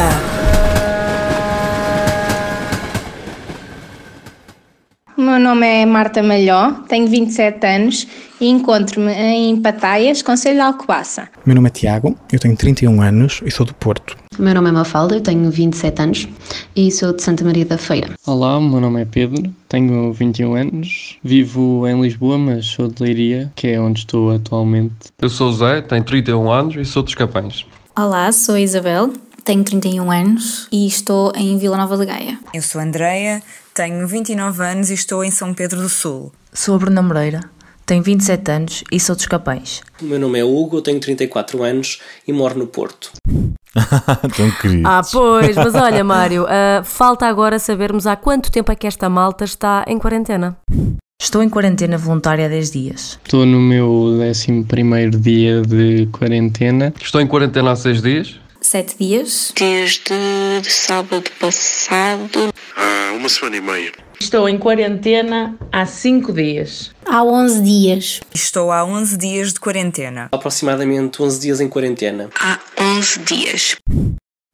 O 5.17 5.21
meu 5.21 5.37
nome 5.37 5.67
é 5.67 5.85
Marta 5.85 6.23
Malhó, 6.23 6.71
tenho 6.87 7.07
27 7.07 7.67
anos 7.67 8.07
e 8.39 8.47
encontro-me 8.47 9.11
em 9.11 9.61
Pataias, 9.61 10.21
Conselho 10.21 10.55
de 10.55 10.61
Alcobaça. 10.61 11.29
O 11.45 11.49
meu 11.49 11.55
nome 11.55 11.67
é 11.67 11.71
Tiago, 11.71 12.17
eu 12.31 12.39
tenho 12.39 12.55
31 12.55 13.01
anos 13.01 13.41
e 13.45 13.51
sou 13.51 13.65
do 13.65 13.73
Porto. 13.75 14.15
O 14.39 14.41
meu 14.41 14.55
nome 14.55 14.69
é 14.69 14.71
Mafalda, 14.71 15.15
eu 15.15 15.21
tenho 15.21 15.51
27 15.51 16.01
anos 16.01 16.27
e 16.75 16.89
sou 16.91 17.13
de 17.13 17.21
Santa 17.21 17.43
Maria 17.43 17.65
da 17.65 17.77
Feira. 17.77 18.11
Olá, 18.25 18.57
o 18.57 18.61
meu 18.61 18.79
nome 18.79 19.01
é 19.01 19.05
Pedro, 19.05 19.53
tenho 19.67 20.13
21 20.13 20.55
anos, 20.55 21.19
vivo 21.21 21.85
em 21.87 22.01
Lisboa, 22.01 22.37
mas 22.37 22.65
sou 22.65 22.87
de 22.87 23.03
Leiria, 23.03 23.51
que 23.53 23.67
é 23.67 23.79
onde 23.79 23.99
estou 23.99 24.31
atualmente. 24.31 24.95
Eu 25.21 25.29
sou 25.29 25.49
o 25.49 25.53
Zé, 25.53 25.81
tenho 25.81 26.03
31 26.03 26.49
anos 26.49 26.75
e 26.77 26.85
sou 26.85 27.03
dos 27.03 27.13
Capães. 27.13 27.65
Olá, 27.93 28.31
sou 28.31 28.55
a 28.55 28.61
Isabel, 28.61 29.11
tenho 29.43 29.65
31 29.65 30.09
anos 30.09 30.67
e 30.71 30.87
estou 30.87 31.33
em 31.35 31.57
Vila 31.57 31.75
Nova 31.75 31.97
de 31.97 32.05
Gaia. 32.05 32.39
Eu 32.53 32.61
sou 32.61 32.79
a 32.79 32.85
Andreia, 32.85 33.43
tenho 33.73 34.07
29 34.07 34.63
anos 34.63 34.89
e 34.89 34.93
estou 34.93 35.25
em 35.25 35.29
São 35.29 35.53
Pedro 35.53 35.81
do 35.81 35.89
Sul. 35.89 36.31
Sou 36.53 36.75
a 36.75 36.77
Bruna 36.79 37.01
Moreira, 37.01 37.41
tenho 37.85 38.01
27 38.01 38.49
anos 38.49 38.83
e 38.89 38.97
sou 38.97 39.13
dos 39.13 39.25
Capães. 39.25 39.81
O 40.01 40.05
meu 40.05 40.17
nome 40.17 40.39
é 40.39 40.43
Hugo, 40.43 40.81
tenho 40.81 41.01
34 41.01 41.61
anos 41.63 41.99
e 42.25 42.31
moro 42.31 42.57
no 42.57 42.65
Porto. 42.65 43.11
Tão 44.37 44.51
querido. 44.61 44.87
Ah, 44.87 45.01
pois, 45.11 45.53
mas 45.57 45.75
olha, 45.75 46.01
Mário, 46.01 46.45
ah, 46.47 46.83
falta 46.85 47.27
agora 47.27 47.59
sabermos 47.59 48.07
há 48.07 48.15
quanto 48.15 48.49
tempo 48.49 48.71
é 48.71 48.75
que 48.75 48.87
esta 48.87 49.09
malta 49.09 49.43
está 49.43 49.83
em 49.85 49.99
quarentena. 49.99 50.57
Estou 51.21 51.43
em 51.43 51.49
quarentena 51.49 51.99
voluntária 51.99 52.47
há 52.47 52.49
10 52.49 52.71
dias. 52.71 53.19
Estou 53.23 53.45
no 53.45 53.59
meu 53.59 54.17
11 54.19 55.11
dia 55.19 55.61
de 55.61 56.09
quarentena. 56.11 56.91
Estou 56.99 57.21
em 57.21 57.27
quarentena 57.27 57.71
há 57.71 57.75
6 57.75 58.01
dias. 58.01 58.39
7 58.59 58.95
dias. 58.99 59.53
Desde 59.55 60.63
sábado 60.63 61.29
passado. 61.39 62.51
Há 62.75 63.13
uma 63.13 63.29
semana 63.29 63.55
e 63.55 63.61
meia. 63.61 63.91
Estou 64.19 64.49
em 64.49 64.57
quarentena 64.57 65.55
há 65.71 65.85
5 65.85 66.33
dias. 66.33 66.91
Há 67.05 67.23
11 67.23 67.61
dias. 67.61 68.19
Estou 68.33 68.71
há 68.71 68.83
11 68.83 69.15
dias 69.15 69.53
de 69.53 69.59
quarentena. 69.59 70.27
Aproximadamente 70.31 71.21
11 71.21 71.39
dias 71.39 71.61
em 71.61 71.69
quarentena. 71.69 72.29
Há 72.39 72.59
11 72.97 73.19
dias. 73.19 73.75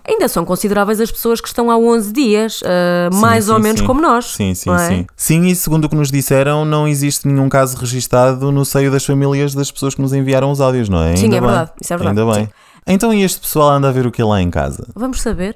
Ainda 0.07 0.27
são 0.29 0.45
consideráveis 0.45 1.01
as 1.01 1.11
pessoas 1.11 1.41
que 1.41 1.47
estão 1.47 1.69
há 1.69 1.77
11 1.77 2.13
dias, 2.13 2.61
uh, 2.61 3.13
Sim, 3.13 3.19
mais 3.19 3.45
sim, 3.45 3.51
ou 3.51 3.59
menos 3.59 3.81
sim. 3.81 3.85
como 3.85 4.01
nós. 4.01 4.25
Sim, 4.25 4.53
sim, 4.55 4.71
é? 4.71 4.77
sim. 4.77 5.07
Sim, 5.15 5.45
e 5.47 5.55
segundo 5.55 5.85
o 5.85 5.89
que 5.89 5.95
nos 5.95 6.09
disseram, 6.09 6.63
não 6.63 6.87
existe 6.87 7.27
nenhum 7.27 7.49
caso 7.49 7.75
registado 7.77 8.51
no 8.51 8.63
seio 8.63 8.89
das 8.89 9.05
famílias 9.05 9.53
das 9.53 9.69
pessoas 9.69 9.95
que 9.95 10.01
nos 10.01 10.13
enviaram 10.13 10.49
os 10.49 10.61
áudios, 10.61 10.87
não 10.87 11.03
é? 11.03 11.15
Sim, 11.15 11.25
Ainda 11.25 11.35
é 11.35 11.41
bem. 11.41 11.49
verdade, 11.49 11.71
isso 11.81 11.93
é 11.93 11.97
verdade, 11.97 12.19
Ainda 12.19 12.33
bem. 12.35 12.49
Então 12.87 13.13
e 13.13 13.21
este 13.21 13.41
pessoal 13.41 13.69
anda 13.71 13.89
a 13.89 13.91
ver 13.91 14.07
o 14.07 14.11
que 14.11 14.23
lá 14.23 14.41
em 14.41 14.49
casa? 14.49 14.87
Vamos 14.95 15.19
saber. 15.19 15.55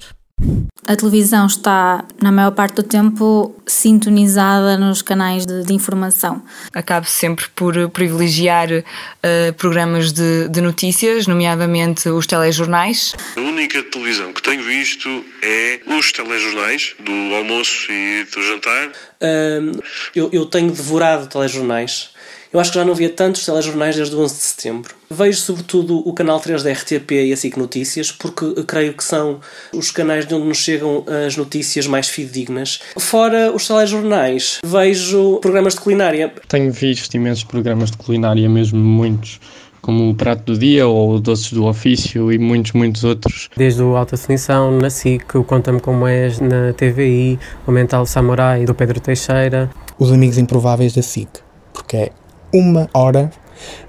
A 0.88 0.96
televisão 0.96 1.46
está, 1.46 2.04
na 2.22 2.32
maior 2.32 2.52
parte 2.52 2.76
do 2.76 2.84
tempo, 2.84 3.56
sintonizada 3.68 4.78
nos 4.78 5.02
canais 5.02 5.46
de, 5.46 5.64
de 5.64 5.74
informação. 5.74 6.42
Acabo 6.74 7.06
sempre 7.06 7.46
por 7.56 7.90
privilegiar 7.92 8.68
uh, 8.72 9.54
programas 9.54 10.12
de, 10.12 10.50
de 10.50 10.60
notícias, 10.60 11.28
nomeadamente 11.28 12.10
os 12.10 12.26
telejornais. 12.26 13.14
A 13.38 13.40
única 13.40 13.84
televisão 13.84 14.34
que 14.34 14.42
tenho 14.42 14.64
visto 14.64 15.24
é 15.44 15.80
os 15.86 16.12
telejornais 16.12 16.96
do 17.00 17.36
almoço 17.36 17.92
e 17.92 18.26
do 18.26 18.42
jantar. 18.42 18.92
Hum, 19.22 19.72
eu, 20.16 20.30
eu 20.34 20.46
tenho 20.48 20.72
devorado 20.72 21.28
telejornais. 21.28 22.10
Eu 22.54 22.60
acho 22.60 22.72
que 22.72 22.78
já 22.78 22.84
não 22.84 22.94
via 22.94 23.10
tantos 23.10 23.46
telejornais 23.46 23.96
desde 23.96 24.14
o 24.14 24.20
11 24.20 24.36
de 24.36 24.42
setembro. 24.42 24.94
Vejo 25.10 25.40
sobretudo 25.40 26.00
o 26.06 26.12
canal 26.12 26.38
3 26.38 26.62
da 26.64 26.72
RTP 26.74 27.12
e 27.12 27.32
a 27.32 27.38
SIC 27.38 27.56
Notícias, 27.58 28.12
porque 28.12 28.64
creio 28.68 28.94
que 28.94 29.04
são 29.06 29.40
os 29.74 29.90
canais 29.90 30.26
de 30.26 30.36
onde 30.36 30.48
nos 30.48 30.58
chegam 30.58 31.06
as 31.26 31.38
notícias 31.38 31.88
mais 31.88 32.10
fidedignas. 32.10 32.82
Fora 32.98 33.54
os 33.54 33.66
telejornais, 33.66 34.60
vejo 34.66 35.40
programas 35.40 35.76
de 35.76 35.80
culinária. 35.80 36.34
Tenho 36.50 36.74
visto 36.74 37.14
imensos 37.14 37.46
programas 37.46 37.90
de 37.90 37.96
culinária, 37.96 38.50
mesmo 38.50 38.78
muitos, 38.78 39.40
como 39.82 40.10
o 40.10 40.14
Prato 40.14 40.52
do 40.52 40.60
Dia 40.60 40.86
ou 40.86 41.16
o 41.16 41.20
Doces 41.22 41.54
do 41.54 41.64
Ofício 41.64 42.34
e 42.34 42.38
muitos, 42.38 42.74
muitos 42.74 43.06
outros. 43.06 43.50
Desde 43.56 43.82
o 43.82 43.96
Alta 43.96 44.18
Definição, 44.18 44.78
na 44.78 44.90
SIC, 44.90 45.36
o 45.36 45.46
Conta-me 45.46 45.80
Como 45.80 46.06
És, 46.06 46.42
na 46.42 46.74
TVI, 46.74 47.40
o 47.66 47.72
Mental 47.72 48.06
Samurai 48.06 48.66
do 48.66 48.76
Pedro 48.76 49.00
Teixeira. 49.00 49.70
Os 49.98 50.12
Amigos 50.12 50.38
Improváveis 50.38 50.94
da 50.94 51.02
SIC, 51.02 51.30
porque 51.74 51.96
é 51.96 52.12
uma 52.54 52.90
hora 52.94 53.32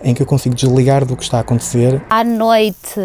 em 0.02 0.14
que 0.14 0.22
eu 0.22 0.26
consigo 0.26 0.54
desligar 0.54 1.04
do 1.04 1.16
que 1.16 1.22
está 1.22 1.38
a 1.38 1.40
acontecer. 1.40 2.02
À 2.10 2.22
noite, 2.22 3.00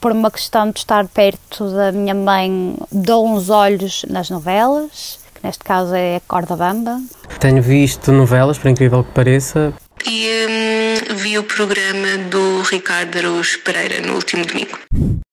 por 0.00 0.12
uma 0.12 0.30
questão 0.30 0.70
de 0.70 0.78
estar 0.78 1.06
perto 1.08 1.70
da 1.70 1.92
minha 1.92 2.14
mãe, 2.14 2.76
dou 2.90 3.26
uns 3.26 3.50
olhos 3.50 4.04
nas 4.08 4.30
novelas, 4.30 5.18
que 5.34 5.46
neste 5.46 5.64
caso 5.64 5.94
é 5.94 6.16
a 6.16 6.20
Corda 6.20 6.56
Bamba. 6.56 7.00
Tenho 7.38 7.62
visto 7.62 8.10
novelas, 8.12 8.58
por 8.58 8.68
incrível 8.68 9.04
que 9.04 9.12
pareça. 9.12 9.72
E 10.06 10.46
hum, 10.48 11.16
vi 11.16 11.38
o 11.38 11.44
programa 11.44 12.18
do 12.30 12.62
Ricardo 12.62 13.18
Araújo 13.18 13.60
Pereira 13.60 14.00
no 14.06 14.14
último 14.14 14.44
domingo. 14.44 14.78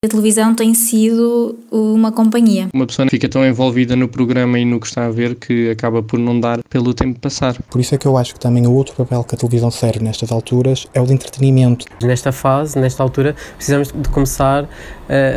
A 0.06 0.08
televisão 0.08 0.54
tem 0.54 0.72
sido 0.76 1.58
uma 1.72 2.12
companhia. 2.12 2.70
Uma 2.72 2.86
pessoa 2.86 3.10
fica 3.10 3.28
tão 3.28 3.44
envolvida 3.44 3.96
no 3.96 4.08
programa 4.08 4.60
e 4.60 4.64
no 4.64 4.80
que 4.80 4.86
está 4.86 5.08
a 5.08 5.10
ver 5.10 5.34
que 5.34 5.72
acaba 5.72 6.04
por 6.04 6.20
não 6.20 6.40
dar 6.40 6.60
pelo 6.70 6.94
tempo 6.94 7.20
passar. 7.20 7.60
Por 7.72 7.82
isso 7.82 7.96
é 7.96 7.98
que 7.98 8.06
eu 8.06 8.16
acho 8.16 8.36
que 8.36 8.40
também 8.40 8.68
o 8.68 8.72
outro 8.72 8.94
papel 8.94 9.24
que 9.24 9.34
a 9.34 9.38
televisão 9.38 9.72
serve 9.72 10.04
nestas 10.04 10.32
alturas 10.32 10.86
é 10.94 11.02
o 11.02 11.08
de 11.08 11.14
entretenimento. 11.14 11.88
Nesta 12.04 12.32
fase, 12.32 12.78
nesta 12.78 13.02
altura, 13.02 13.36
precisamos 13.56 13.92
de 13.92 14.08
começar 14.10 14.66
uh, 14.66 14.68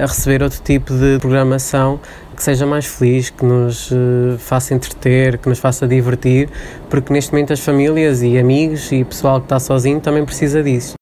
a 0.03 0.07
receber 0.07 0.43
outro 0.43 0.61
tipo 0.63 0.93
de 0.93 1.19
programação 1.19 1.99
que 2.37 2.43
seja 2.43 2.67
mais 2.67 2.85
feliz, 2.85 3.31
que 3.31 3.47
nos 3.47 3.91
uh, 3.91 4.37
faça 4.37 4.75
entreter, 4.75 5.39
que 5.39 5.49
nos 5.49 5.59
faça 5.59 5.89
divertir, 5.89 6.51
porque 6.91 7.11
neste 7.11 7.33
momento 7.33 7.55
as 7.55 7.61
famílias 7.61 8.23
e 8.23 8.37
amigos 8.37 8.93
e 8.93 9.03
pessoal 9.03 9.41
que 9.41 9.47
está 9.47 9.59
sozinho 9.59 9.99
também 9.99 10.27
precisa 10.27 10.63
disso. 10.63 10.93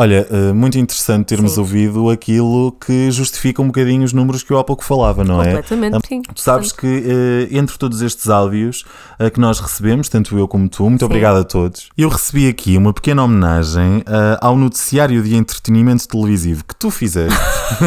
Olha, 0.00 0.28
uh, 0.30 0.54
muito 0.54 0.78
interessante 0.78 1.26
termos 1.26 1.54
Sim. 1.54 1.60
ouvido 1.60 2.08
aquilo 2.08 2.70
que 2.70 3.10
justifica 3.10 3.60
um 3.60 3.66
bocadinho 3.66 4.04
os 4.04 4.12
números 4.12 4.44
que 4.44 4.52
eu 4.52 4.56
há 4.60 4.62
pouco 4.62 4.84
falava, 4.84 5.24
não 5.24 5.42
é? 5.42 5.46
Completamente, 5.46 6.06
sim. 6.06 6.22
Tu 6.22 6.40
sabes 6.40 6.70
que 6.70 6.86
uh, 6.86 7.48
entre 7.50 7.76
todos 7.76 8.00
estes 8.00 8.28
áudios 8.28 8.84
uh, 9.18 9.28
que 9.28 9.40
nós 9.40 9.58
recebemos, 9.58 10.08
tanto 10.08 10.38
eu 10.38 10.46
como 10.46 10.68
tu, 10.68 10.84
muito 10.84 11.00
Sim. 11.00 11.06
obrigado 11.06 11.38
a 11.38 11.42
todos, 11.42 11.88
eu 11.98 12.08
recebi 12.08 12.46
aqui 12.46 12.76
uma 12.76 12.92
pequena 12.92 13.24
homenagem 13.24 14.04
ao 14.40 14.56
noticiário 14.56 15.20
de 15.20 15.34
entretenimento 15.34 16.06
televisivo 16.06 16.64
que 16.64 16.76
tu 16.76 16.92
fizeste 16.92 17.36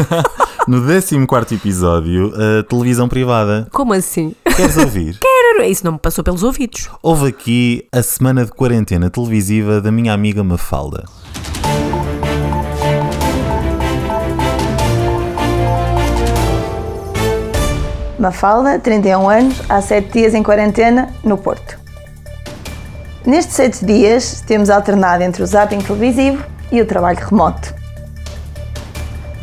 no 0.68 0.82
14 1.26 1.54
episódio, 1.54 2.30
a 2.34 2.62
televisão 2.62 3.08
privada. 3.08 3.66
Como 3.72 3.94
assim? 3.94 4.34
Queres 4.54 4.76
ouvir? 4.76 5.16
Quero, 5.56 5.64
isso 5.64 5.82
não 5.82 5.92
me 5.92 5.98
passou 5.98 6.22
pelos 6.22 6.42
ouvidos. 6.42 6.90
Houve 7.02 7.28
aqui 7.28 7.86
a 7.90 8.02
semana 8.02 8.44
de 8.44 8.52
quarentena 8.52 9.08
televisiva 9.08 9.80
da 9.80 9.90
minha 9.90 10.12
amiga 10.12 10.44
Mafalda. 10.44 11.04
Mafalda, 18.22 18.78
31 18.78 19.28
anos, 19.28 19.60
há 19.68 19.80
7 19.80 20.12
dias 20.12 20.32
em 20.32 20.44
quarentena, 20.44 21.08
no 21.24 21.36
Porto. 21.36 21.76
Nestes 23.26 23.56
7 23.56 23.84
dias, 23.84 24.40
temos 24.46 24.70
alternado 24.70 25.24
entre 25.24 25.42
o 25.42 25.46
zapping 25.46 25.80
televisivo 25.80 26.44
e 26.70 26.80
o 26.80 26.86
trabalho 26.86 27.18
remoto. 27.18 27.74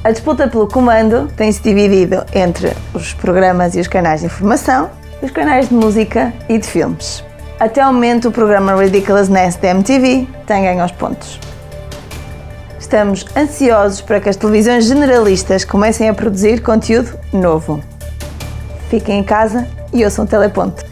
A 0.01 0.11
disputa 0.11 0.47
pelo 0.47 0.65
comando 0.65 1.27
tem-se 1.35 1.61
dividido 1.61 2.25
entre 2.33 2.71
os 2.93 3.13
programas 3.13 3.75
e 3.75 3.81
os 3.81 3.87
canais 3.89 4.21
de 4.21 4.27
informação 4.27 4.89
os 5.21 5.31
canais 5.31 5.67
de 5.67 5.75
música 5.75 6.31
e 6.47 6.57
de 6.57 6.65
filmes. 6.65 7.21
Até 7.59 7.81
ao 7.81 7.91
momento, 7.91 8.29
o 8.29 8.31
programa 8.31 8.81
Ridiculousness 8.81 9.57
da 9.57 9.71
MTV 9.71 10.25
tem 10.47 10.63
ganho 10.63 10.81
aos 10.81 10.93
pontos. 10.93 11.37
Estamos 12.79 13.25
ansiosos 13.35 13.99
para 13.99 14.21
que 14.21 14.29
as 14.29 14.37
televisões 14.37 14.85
generalistas 14.85 15.65
comecem 15.65 16.07
a 16.07 16.13
produzir 16.13 16.61
conteúdo 16.61 17.19
novo. 17.33 17.83
Fiquem 18.89 19.19
em 19.19 19.23
casa 19.23 19.67
e 19.93 20.03
ouçam 20.03 20.25
o 20.25 20.27
Teleponto. 20.27 20.83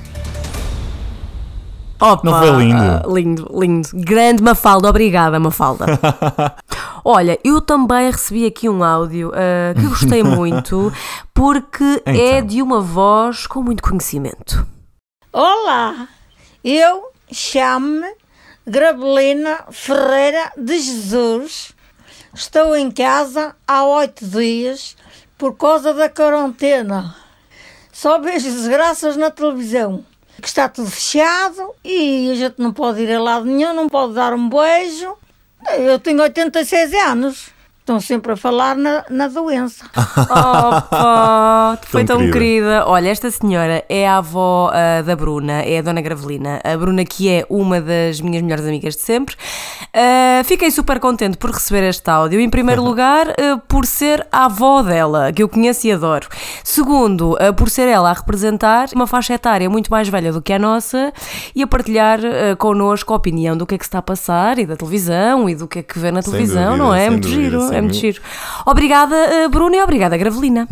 Opa, 1.99 2.21
Não 2.23 2.37
foi 2.39 2.51
lindo? 2.63 2.79
ah, 2.79 3.01
lindo, 3.07 3.49
lindo. 3.59 3.89
Grande 3.93 4.43
Mafalda, 4.43 4.87
obrigada, 4.87 5.39
Mafalda. 5.39 5.85
Olha, 7.03 7.39
eu 7.43 7.59
também 7.59 8.11
recebi 8.11 8.45
aqui 8.45 8.69
um 8.69 8.83
áudio 8.83 9.31
ah, 9.33 9.73
que 9.73 9.83
eu 9.83 9.89
gostei 9.89 10.21
muito 10.23 10.93
porque 11.33 12.03
é 12.05 12.37
Então. 12.37 12.47
de 12.47 12.61
uma 12.61 12.81
voz 12.81 13.47
com 13.47 13.63
muito 13.63 13.81
conhecimento. 13.81 14.65
Olá, 15.33 16.07
eu 16.63 17.11
chamo-me 17.31 18.13
Grabelina 18.67 19.59
Ferreira 19.71 20.51
de 20.55 20.79
Jesus. 20.79 21.71
Estou 22.33 22.75
em 22.75 22.91
casa 22.91 23.55
há 23.67 23.83
oito 23.85 24.23
dias 24.23 24.95
por 25.35 25.53
causa 25.57 25.95
da 25.95 26.07
quarentena. 26.09 27.15
Só 27.97 28.19
vejo 28.19 28.51
desgraças 28.51 29.17
na 29.17 29.31
televisão. 29.31 30.05
Que 30.39 30.47
está 30.47 30.69
tudo 30.69 30.87
fechado 30.87 31.73
e 31.83 32.29
a 32.29 32.35
gente 32.35 32.59
não 32.59 32.71
pode 32.71 33.01
ir 33.01 33.11
a 33.11 33.19
lado 33.19 33.45
nenhum, 33.45 33.73
não 33.73 33.89
pode 33.89 34.13
dar 34.13 34.35
um 34.35 34.47
beijo. 34.47 35.17
Eu 35.79 35.97
tenho 35.97 36.21
86 36.21 36.93
anos. 36.93 37.49
Estão 37.87 38.01
sempre 38.01 38.33
a 38.33 38.35
falar 38.35 38.75
na, 38.75 39.05
na 39.09 39.29
doença. 39.29 39.85
Opa, 39.95 41.79
foi 41.83 42.03
Tão 42.03 42.17
tão 42.17 42.25
querida. 42.31 42.33
querida. 42.37 42.83
Olha, 42.85 43.07
esta 43.07 43.31
senhora 43.31 43.81
é 43.87 44.05
a 44.05 44.17
avó 44.17 44.69
ah, 44.73 45.01
da 45.01 45.15
Bruna, 45.15 45.61
é 45.61 45.77
a 45.79 45.81
Dona 45.81 46.01
Gravelina. 46.01 46.59
A 46.65 46.75
Bruna, 46.75 47.05
que 47.05 47.29
é 47.29 47.45
uma 47.49 47.79
das 47.79 48.19
minhas 48.19 48.43
melhores 48.43 48.65
amigas 48.65 48.95
de 48.97 49.03
sempre. 49.03 49.37
Ah, 49.93 50.41
fiquei 50.43 50.69
super 50.69 50.99
contente 50.99 51.37
por 51.37 51.49
receber 51.49 51.83
este 51.87 52.09
áudio. 52.09 52.41
Em 52.41 52.49
primeiro 52.49 52.83
lugar, 52.83 53.29
ah, 53.29 53.57
por 53.69 53.85
ser 53.85 54.27
a 54.33 54.43
avó 54.45 54.81
dela, 54.81 55.31
que 55.31 55.41
eu 55.41 55.47
conheço 55.47 55.87
e 55.87 55.91
adoro. 55.93 56.27
Segundo, 56.65 57.37
por 57.55 57.69
ser 57.69 57.87
ela 57.87 58.09
a 58.09 58.13
representar 58.13 58.89
uma 58.93 59.07
faixa 59.07 59.33
etária 59.33 59.69
muito 59.69 59.89
mais 59.89 60.09
velha 60.09 60.33
do 60.33 60.41
que 60.41 60.51
a 60.51 60.59
nossa 60.59 61.13
e 61.55 61.63
a 61.63 61.67
partilhar 61.67 62.19
ah, 62.19 62.53
connosco 62.57 63.13
a 63.13 63.15
opinião 63.15 63.55
do 63.55 63.65
que 63.65 63.75
é 63.75 63.77
que 63.77 63.85
se 63.85 63.87
está 63.87 63.99
a 63.99 64.01
passar 64.01 64.59
e 64.59 64.65
da 64.65 64.75
televisão 64.75 65.49
e 65.49 65.55
do 65.55 65.69
que 65.69 65.79
é 65.79 65.83
que 65.83 65.97
vê 65.97 66.11
na 66.11 66.21
Sem 66.21 66.33
televisão, 66.33 66.71
dúvida, 66.71 66.83
não 66.83 66.93
é? 66.93 67.09
muito 67.09 67.29
dúvida, 67.29 67.41
giro, 67.49 67.76
é 67.77 67.81
muito 67.81 67.93
dúvida. 67.93 68.13
giro. 68.13 68.23
Obrigada, 68.65 69.15
ah, 69.15 69.49
Bruna, 69.49 69.75
e 69.75 69.81
obrigada, 69.81 70.17
Gravelina. 70.17 70.67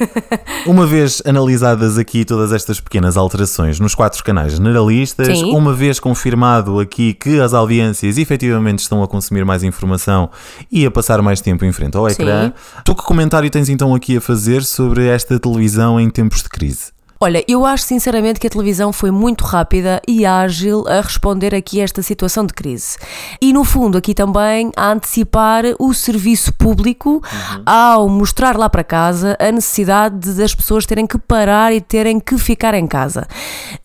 Uma 0.66 0.86
vez 0.86 1.22
analisadas 1.24 1.98
aqui 1.98 2.24
todas 2.24 2.52
estas 2.52 2.80
pequenas 2.80 3.16
alterações 3.16 3.80
nos 3.80 3.94
quatro 3.94 4.22
canais 4.22 4.52
generalistas, 4.52 5.26
Sim. 5.26 5.54
uma 5.54 5.72
vez 5.72 5.98
confirmado 5.98 6.80
aqui 6.80 7.14
que 7.14 7.40
as 7.40 7.54
audiências 7.54 8.18
efetivamente 8.18 8.80
estão 8.80 9.02
a 9.02 9.08
consumir 9.08 9.44
mais 9.44 9.62
informação 9.62 10.30
e 10.70 10.86
a 10.86 10.90
passar 10.90 11.20
mais 11.22 11.40
tempo 11.40 11.64
em 11.64 11.72
frente 11.72 11.96
ao 11.96 12.08
ecrã, 12.08 12.52
tu 12.84 12.94
que 12.94 13.02
comentário 13.02 13.50
tens 13.50 13.68
então 13.68 13.94
aqui 13.94 14.16
a 14.16 14.20
fazer 14.20 14.62
sobre 14.62 15.06
esta 15.06 15.38
televisão 15.38 16.00
em 16.00 16.10
tempos 16.10 16.42
de 16.42 16.48
crise? 16.48 16.92
Olha, 17.24 17.44
eu 17.46 17.64
acho 17.64 17.84
sinceramente 17.84 18.40
que 18.40 18.48
a 18.48 18.50
televisão 18.50 18.92
foi 18.92 19.12
muito 19.12 19.44
rápida 19.44 20.02
e 20.08 20.26
ágil 20.26 20.84
a 20.88 21.00
responder 21.00 21.54
aqui 21.54 21.80
a 21.80 21.84
esta 21.84 22.02
situação 22.02 22.44
de 22.44 22.52
crise. 22.52 22.98
E 23.40 23.52
no 23.52 23.62
fundo, 23.62 23.96
aqui 23.96 24.12
também 24.12 24.72
a 24.76 24.90
antecipar 24.90 25.62
o 25.78 25.94
serviço 25.94 26.52
público 26.54 27.22
uhum. 27.22 27.62
ao 27.64 28.08
mostrar 28.08 28.56
lá 28.56 28.68
para 28.68 28.82
casa 28.82 29.36
a 29.38 29.52
necessidade 29.52 30.34
das 30.34 30.52
pessoas 30.52 30.84
terem 30.84 31.06
que 31.06 31.16
parar 31.16 31.72
e 31.72 31.80
terem 31.80 32.18
que 32.18 32.36
ficar 32.36 32.74
em 32.74 32.88
casa. 32.88 33.28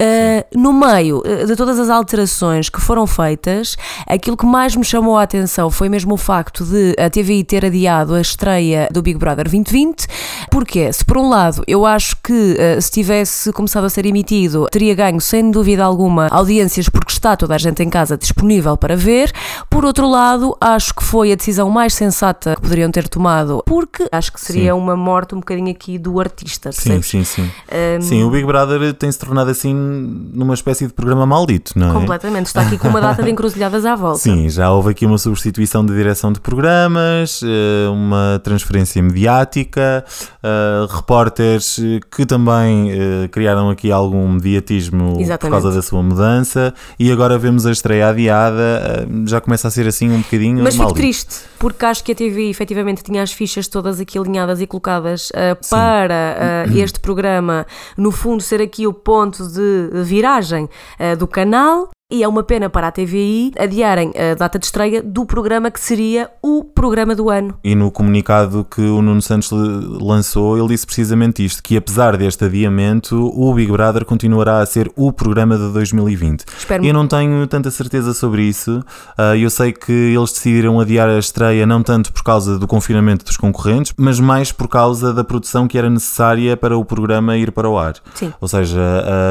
Uh, 0.01 0.59
no 0.59 0.73
meio 0.73 1.21
eh, 1.23 1.45
de 1.45 1.55
todas 1.55 1.77
as 1.77 1.91
alterações 1.91 2.69
que 2.69 2.81
foram 2.81 3.05
feitas, 3.05 3.77
aquilo 4.07 4.35
que 4.35 4.47
mais 4.47 4.75
me 4.75 4.83
chamou 4.83 5.15
a 5.15 5.21
atenção 5.21 5.69
foi 5.69 5.89
mesmo 5.89 6.15
o 6.15 6.17
facto 6.17 6.65
de 6.65 6.95
a 6.97 7.07
TVI 7.07 7.43
ter 7.43 7.63
adiado 7.63 8.15
a 8.15 8.21
estreia 8.21 8.89
do 8.91 9.03
Big 9.03 9.19
Brother 9.19 9.43
2020. 9.45 10.07
Porque, 10.49 10.91
se 10.91 11.05
por 11.05 11.19
um 11.19 11.29
lado 11.29 11.63
eu 11.67 11.85
acho 11.85 12.17
que 12.23 12.33
uh, 12.33 12.81
se 12.81 12.89
tivesse 12.89 13.26
tivesse 13.27 13.51
começado 13.51 13.83
a 13.83 13.89
ser 13.89 14.05
emitido, 14.05 14.67
teria 14.71 14.95
ganho 14.95 15.19
sem 15.19 15.51
dúvida 15.51 15.83
alguma 15.83 16.27
audiências 16.27 16.87
porque 16.87 17.11
está 17.11 17.35
toda 17.35 17.55
a 17.55 17.57
gente 17.57 17.83
em 17.83 17.89
casa 17.89 18.17
disponível 18.17 18.77
para 18.77 18.95
ver. 18.95 19.31
Por 19.69 19.83
outro 19.83 20.09
lado, 20.09 20.55
acho 20.61 20.93
que 20.95 21.03
foi 21.03 21.31
a 21.31 21.35
decisão 21.35 21.69
mais 21.69 21.93
sensata 21.93 22.55
que 22.55 22.61
poderiam 22.61 22.89
ter 22.89 23.07
tomado, 23.09 23.61
porque 23.65 24.07
acho 24.11 24.31
que 24.31 24.39
seria 24.39 24.71
sim. 24.71 24.79
uma 24.79 24.95
morte 24.95 25.35
um 25.35 25.39
bocadinho 25.39 25.69
aqui 25.69 25.97
do 25.97 26.19
artista. 26.19 26.71
Sim, 26.71 27.01
sim, 27.01 27.23
sim. 27.23 27.51
Um... 27.97 28.01
Sim, 28.01 28.23
o 28.23 28.29
Big 28.29 28.45
Brother 28.45 28.93
tem-se 28.93 29.19
tornado 29.19 29.51
assim 29.51 29.73
numa 29.73 30.53
espécie 30.53 30.87
de 30.87 30.93
programa 30.93 31.25
maldito, 31.25 31.77
não 31.77 31.89
é? 31.89 31.93
Completamente. 31.93 32.47
Está 32.47 32.61
aqui 32.61 32.77
com 32.77 32.87
uma 32.87 33.01
data 33.01 33.21
de 33.21 33.29
encruzilhadas 33.29 33.85
à 33.85 33.95
volta. 33.95 34.19
Sim, 34.19 34.49
já 34.49 34.71
houve 34.71 34.91
aqui 34.91 35.05
uma 35.05 35.17
substituição 35.17 35.85
de 35.85 35.93
direção 35.93 36.31
de 36.31 36.39
programas, 36.39 37.41
eh, 37.43 37.89
uma 37.89 38.39
transferência 38.43 39.01
mediática, 39.01 40.05
eh, 40.41 40.87
repórteres 40.89 41.79
que 42.11 42.25
também 42.25 42.91
eh, 42.91 43.16
criaram 43.31 43.69
aqui 43.69 43.91
algum 43.91 44.27
mediatismo 44.27 45.17
Exatamente. 45.19 45.39
por 45.39 45.49
causa 45.49 45.71
da 45.71 45.81
sua 45.81 46.01
mudança 46.01 46.73
e 46.99 47.11
agora 47.11 47.37
vemos 47.37 47.65
a 47.65 47.71
estreia 47.71 48.09
adiada, 48.09 48.61
eh, 48.61 49.07
já 49.25 49.41
começa 49.41 49.67
a 49.67 49.71
ser 49.71 49.87
assim 49.87 50.09
um 50.09 50.21
bocadinho 50.21 50.63
Mas 50.63 50.75
fico 50.75 50.93
triste, 50.93 51.35
porque 51.59 51.85
acho 51.85 52.03
que 52.03 52.11
a 52.11 52.15
TV 52.15 52.49
efetivamente 52.49 53.03
tinha 53.03 53.21
as 53.21 53.31
fichas 53.31 53.67
todas 53.67 53.99
aqui 53.99 54.17
alinhadas 54.17 54.61
e 54.61 54.67
colocadas 54.67 55.29
uh, 55.29 55.69
para 55.69 56.65
uh, 56.67 56.73
este 56.77 56.99
programa, 56.99 57.65
no 57.97 58.11
fundo, 58.11 58.41
ser 58.41 58.61
aqui 58.61 58.87
o 58.87 58.93
ponto 58.93 59.47
de 59.47 60.03
viragem 60.03 60.65
uh, 60.65 61.17
do 61.17 61.27
canal 61.27 61.89
e 62.09 62.23
é 62.23 62.27
uma 62.27 62.41
pena 62.41 62.69
para 62.69 62.87
a 62.87 62.91
TVI 62.91 63.51
adiarem 63.59 64.13
a 64.15 64.33
data 64.33 64.57
de 64.57 64.65
estreia 64.65 65.03
do 65.03 65.25
programa 65.25 65.69
que 65.69 65.79
seria 65.79 66.29
o 66.41 66.63
programa 66.63 67.13
do 67.13 67.29
ano. 67.29 67.59
E 67.61 67.75
no 67.75 67.91
comunicado 67.91 68.65
que 68.73 68.79
o 68.79 69.01
Nuno 69.01 69.21
Santos 69.21 69.51
lançou, 69.51 70.57
ele 70.57 70.69
disse 70.69 70.85
precisamente 70.85 71.43
isto: 71.43 71.61
que 71.61 71.75
apesar 71.75 72.15
deste 72.15 72.45
adiamento, 72.45 73.29
o 73.35 73.53
Big 73.53 73.69
Brother 73.69 74.05
continuará 74.05 74.59
a 74.59 74.65
ser 74.65 74.89
o 74.95 75.11
programa 75.11 75.57
de 75.57 75.69
2020. 75.73 76.45
Espero 76.57 76.85
Eu 76.85 76.93
não 76.93 77.09
tenho 77.09 77.45
tanta 77.45 77.69
certeza 77.69 78.13
sobre 78.13 78.43
isso. 78.43 78.81
Ah, 79.17 79.35
eu 79.35 79.49
sei 79.49 79.73
que 79.73 79.91
eles 79.91 80.31
decidiram 80.31 80.79
adiar 80.79 81.09
a 81.09 81.19
estreia 81.19 81.65
não 81.65 81.83
tanto 81.83 82.13
por 82.13 82.23
causa 82.23 82.57
do 82.57 82.67
confinamento 82.67 83.25
dos 83.25 83.35
concorrentes, 83.35 83.93
mas 83.97 84.17
mais 84.17 84.53
por 84.53 84.69
causa 84.69 85.13
da 85.13 85.25
produção 85.25 85.67
que 85.67 85.77
era 85.77 85.89
necessária 85.89 86.55
para 86.55 86.77
o 86.77 86.85
programa 86.85 87.35
ir 87.35 87.51
para 87.51 87.69
o 87.69 87.77
ar. 87.77 87.95
Sim. 88.13 88.31
Ou 88.39 88.47
seja, 88.47 88.79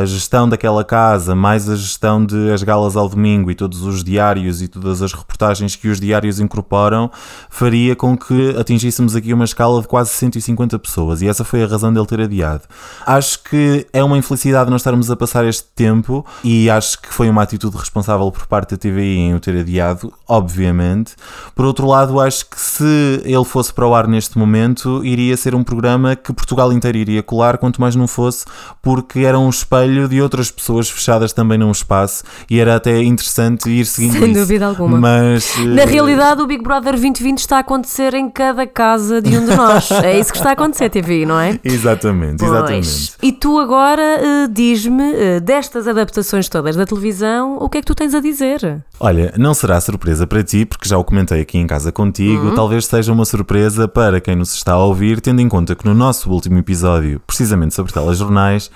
a 0.03 0.05
gestão 0.05 0.47
daquela 0.47 0.85
casa, 0.85 1.35
mais 1.35 1.71
a 1.71 1.77
gestão 1.77 2.23
de 2.23 2.51
as 2.51 2.66
galas 2.67 2.97
ao 2.97 3.09
domingo 3.09 3.51
e 3.51 3.55
todos 3.55 3.83
os 3.83 4.05
diários 4.05 4.61
e 4.61 4.69
todas 4.69 5.01
as 5.01 5.13
reportagens 5.13 5.75
que 5.75 5.89
os 5.89 5.99
diários 5.99 6.39
incorporam, 6.41 7.11
faria 7.49 7.97
com 7.97 8.17
que 8.19 8.55
atingíssemos 8.59 9.17
aqui 9.17 9.33
uma 9.33 9.45
escala 9.45 9.81
de 9.81 9.89
quase 9.89 10.11
150 10.11 10.79
pessoas 10.79 11.23
e 11.23 11.29
essa 11.29 11.45
foi 11.45 11.63
a 11.63 11.67
razão 11.67 11.93
dele 11.93 12.07
ter 12.07 12.21
adiado. 12.21 12.65
Acho 13.07 13.43
que 13.45 13.87
é 13.93 14.03
uma 14.05 14.19
infelicidade 14.19 14.71
nós 14.71 14.81
estarmos 14.81 15.11
a 15.11 15.17
passar 15.17 15.47
este 15.47 15.65
tempo 15.75 16.27
e 16.45 16.69
acho 16.69 17.01
que 17.01 17.13
foi 17.13 17.31
uma 17.31 17.43
atitude 17.43 17.77
responsável 17.77 18.31
por 18.31 18.47
parte 18.47 18.73
da 18.73 18.77
TVI 18.77 19.17
em 19.17 19.35
o 19.35 19.41
ter 19.41 19.57
adiado, 19.59 20.13
obviamente. 20.29 21.15
Por 21.55 21.65
outro 21.65 21.87
lado, 21.87 22.21
acho 22.21 22.51
que 22.51 22.61
se 22.61 23.23
ele 23.25 23.45
fosse 23.45 23.73
para 23.73 23.87
o 23.87 23.95
ar 23.95 24.09
neste 24.09 24.37
momento, 24.37 25.05
iria 25.05 25.37
ser 25.37 25.55
um 25.55 25.63
programa 25.63 26.17
que 26.17 26.33
Portugal 26.33 26.73
inteiro 26.73 26.99
iria 26.99 27.23
colar, 27.23 27.59
quanto 27.59 27.81
mais 27.81 27.95
não 27.95 28.09
fosse, 28.09 28.45
porque 28.83 29.21
era 29.21 29.39
um 29.39 29.49
espelho 29.49 30.09
de 30.09 30.21
outras 30.21 30.51
pessoas 30.51 30.91
fechadas 30.91 31.33
também 31.33 31.59
num 31.59 31.71
espaço 31.71 32.25
e 32.51 32.56
e 32.57 32.61
era 32.61 32.77
até 32.77 33.03
interessante 33.03 33.69
ir 33.69 33.85
seguindo 33.85 34.19
Sem 34.19 34.31
isso. 34.31 34.41
dúvida 34.41 34.67
alguma. 34.67 34.99
Mas, 34.99 35.55
Na 35.59 35.85
uh... 35.85 35.87
realidade, 35.87 36.41
o 36.41 36.47
Big 36.47 36.63
Brother 36.63 36.93
2020 36.93 37.39
está 37.39 37.59
a 37.59 37.61
acontecer 37.61 38.15
em 38.15 38.31
cada 38.31 38.67
casa 38.67 39.21
de 39.21 39.37
um 39.37 39.45
de 39.45 39.55
nós. 39.55 39.91
é 39.91 40.19
isso 40.19 40.33
que 40.33 40.39
está 40.39 40.51
a 40.51 40.53
acontecer, 40.53 40.89
TV, 40.89 41.27
não 41.27 41.39
é? 41.39 41.61
Exatamente, 41.63 42.39
pois. 42.39 42.51
exatamente. 42.51 43.13
E 43.23 43.33
tu 43.33 43.59
agora 43.59 44.03
uh, 44.03 44.49
diz-me, 44.49 45.03
uh, 45.03 45.41
destas 45.41 45.87
adaptações 45.87 46.49
todas 46.49 46.77
da 46.77 46.87
televisão, 46.87 47.59
o 47.61 47.69
que 47.69 47.79
é 47.79 47.81
que 47.83 47.87
tu 47.87 47.95
tens 47.95 48.15
a 48.15 48.21
dizer? 48.21 48.83
Olha, 48.99 49.35
não 49.37 49.53
será 49.53 49.79
surpresa 49.79 50.27
para 50.27 50.43
ti, 50.43 50.65
porque 50.65 50.89
já 50.89 50.97
o 50.97 51.05
comentei 51.05 51.43
aqui 51.43 51.59
em 51.59 51.67
casa 51.67 51.93
contigo, 51.93 52.47
uhum. 52.47 52.55
talvez 52.55 52.87
seja 52.87 53.13
uma 53.13 53.27
surpresa 53.27 53.87
para 53.87 54.19
quem 54.19 54.35
nos 54.35 54.55
está 54.55 54.73
a 54.73 54.83
ouvir, 54.83 55.21
tendo 55.21 55.43
em 55.43 55.49
conta 55.49 55.75
que 55.75 55.85
no 55.85 55.95
nosso 55.95 56.31
último 56.31 56.59
episódio, 56.59 57.21
precisamente 57.27 57.75
sobre 57.75 57.93
telejornais, 57.93 58.71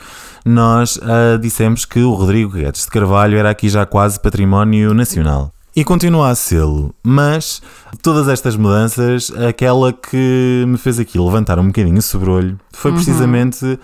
nós 0.45 0.97
uh, 0.97 1.39
dissemos 1.41 1.85
que 1.85 2.01
o 2.01 2.13
Rodrigo 2.13 2.53
Guedes 2.53 2.85
de 2.85 2.91
Carvalho 2.91 3.39
era 3.39 3.51
aqui 3.51 3.69
já 3.69 3.85
quase 3.87 4.19
património 4.19 4.95
nacional. 4.95 5.53
E 5.75 5.85
continua 5.85 6.31
a 6.31 6.35
sê-lo, 6.35 6.93
mas 7.03 7.63
de 7.93 7.99
todas 7.99 8.27
estas 8.27 8.57
mudanças, 8.57 9.31
aquela 9.37 9.93
que 9.93 10.65
me 10.67 10.77
fez 10.77 10.99
aqui 10.99 11.17
levantar 11.19 11.59
um 11.61 11.69
bocadinho 11.69 11.99
o 11.99 12.03
sobrolho 12.03 12.59
foi 12.73 12.91
uhum. 12.91 12.97
precisamente 12.97 13.65
uhum. 13.65 13.79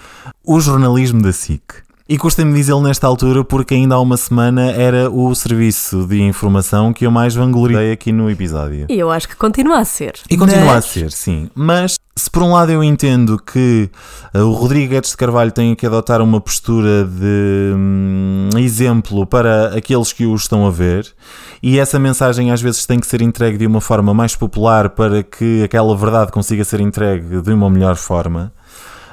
o 0.44 0.60
jornalismo 0.60 1.22
da 1.22 1.32
SIC. 1.32 1.85
E 2.08 2.16
custa-me 2.16 2.54
dizê-lo 2.54 2.80
nesta 2.82 3.04
altura 3.04 3.42
porque 3.42 3.74
ainda 3.74 3.96
há 3.96 4.00
uma 4.00 4.16
semana 4.16 4.70
era 4.70 5.10
o 5.10 5.34
serviço 5.34 6.06
de 6.06 6.22
informação 6.22 6.92
que 6.92 7.04
eu 7.04 7.10
mais 7.10 7.34
vangloriei 7.34 7.90
aqui 7.90 8.12
no 8.12 8.30
episódio. 8.30 8.86
E 8.88 8.96
eu 8.96 9.10
acho 9.10 9.28
que 9.28 9.34
continua 9.34 9.80
a 9.80 9.84
ser. 9.84 10.14
E 10.30 10.36
continua 10.36 10.66
mas... 10.66 10.76
a 10.76 10.82
ser, 10.82 11.10
sim. 11.10 11.50
Mas 11.52 11.96
se 12.14 12.30
por 12.30 12.44
um 12.44 12.52
lado 12.52 12.70
eu 12.70 12.84
entendo 12.84 13.36
que 13.36 13.90
uh, 14.32 14.38
o 14.38 14.52
Rodrigo 14.52 14.90
Guedes 14.90 15.10
de 15.10 15.16
Carvalho 15.16 15.50
tem 15.50 15.74
que 15.74 15.84
adotar 15.84 16.22
uma 16.22 16.40
postura 16.40 17.04
de 17.04 17.74
hum, 17.74 18.50
exemplo 18.56 19.26
para 19.26 19.76
aqueles 19.76 20.12
que 20.12 20.24
o 20.24 20.34
estão 20.36 20.64
a 20.64 20.70
ver 20.70 21.12
e 21.60 21.76
essa 21.76 21.98
mensagem 21.98 22.52
às 22.52 22.62
vezes 22.62 22.86
tem 22.86 23.00
que 23.00 23.06
ser 23.06 23.20
entregue 23.20 23.58
de 23.58 23.66
uma 23.66 23.80
forma 23.80 24.14
mais 24.14 24.36
popular 24.36 24.90
para 24.90 25.24
que 25.24 25.64
aquela 25.64 25.96
verdade 25.96 26.30
consiga 26.30 26.62
ser 26.62 26.80
entregue 26.80 27.42
de 27.42 27.52
uma 27.52 27.68
melhor 27.68 27.96
forma, 27.96 28.52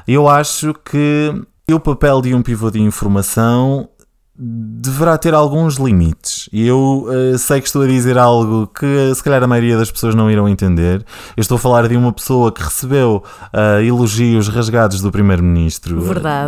eu 0.08 0.30
acho 0.30 0.76
que 0.86 1.34
o 1.72 1.80
papel 1.80 2.22
de 2.22 2.34
um 2.34 2.42
pivô 2.42 2.70
de 2.70 2.82
informação 2.82 3.88
deverá 4.36 5.18
ter 5.18 5.34
alguns 5.34 5.76
limites. 5.76 6.50
E 6.52 6.66
eu 6.66 7.06
uh, 7.08 7.38
sei 7.38 7.62
que 7.62 7.68
estou 7.68 7.84
a 7.84 7.88
dizer 7.88 8.18
algo 8.18 8.68
que 8.68 8.86
uh, 8.86 9.14
se 9.14 9.24
calhar 9.24 9.44
a 9.44 9.48
maioria 9.48 9.78
das 9.78 9.92
pessoas 9.92 10.16
não 10.16 10.30
irão 10.30 10.50
entender. 10.50 11.06
Eu 11.38 11.42
estou 11.42 11.56
a 11.56 11.60
falar 11.60 11.88
de 11.88 11.96
uma 11.96 12.12
pessoa 12.12 12.52
que 12.52 12.64
recebeu 12.64 13.24
uh, 13.54 13.82
elogios 13.82 14.48
rasgados 14.48 15.02
do 15.02 15.12
Primeiro-Ministro 15.12 16.02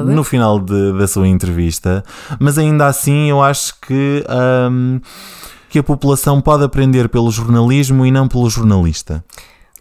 no 0.03 0.23
final 0.23 0.59
de, 0.59 0.97
da 0.97 1.07
sua 1.07 1.27
entrevista, 1.27 2.03
mas 2.39 2.57
ainda 2.57 2.87
assim 2.87 3.29
eu 3.29 3.41
acho 3.41 3.75
que. 3.79 4.23
Um, 4.71 4.99
que 5.67 5.79
a 5.79 5.83
população 5.83 6.39
pode 6.39 6.63
aprender 6.63 7.09
pelo 7.09 7.29
jornalismo 7.29 8.05
e 8.05 8.11
não 8.11 8.29
pelo 8.29 8.49
jornalista. 8.49 9.21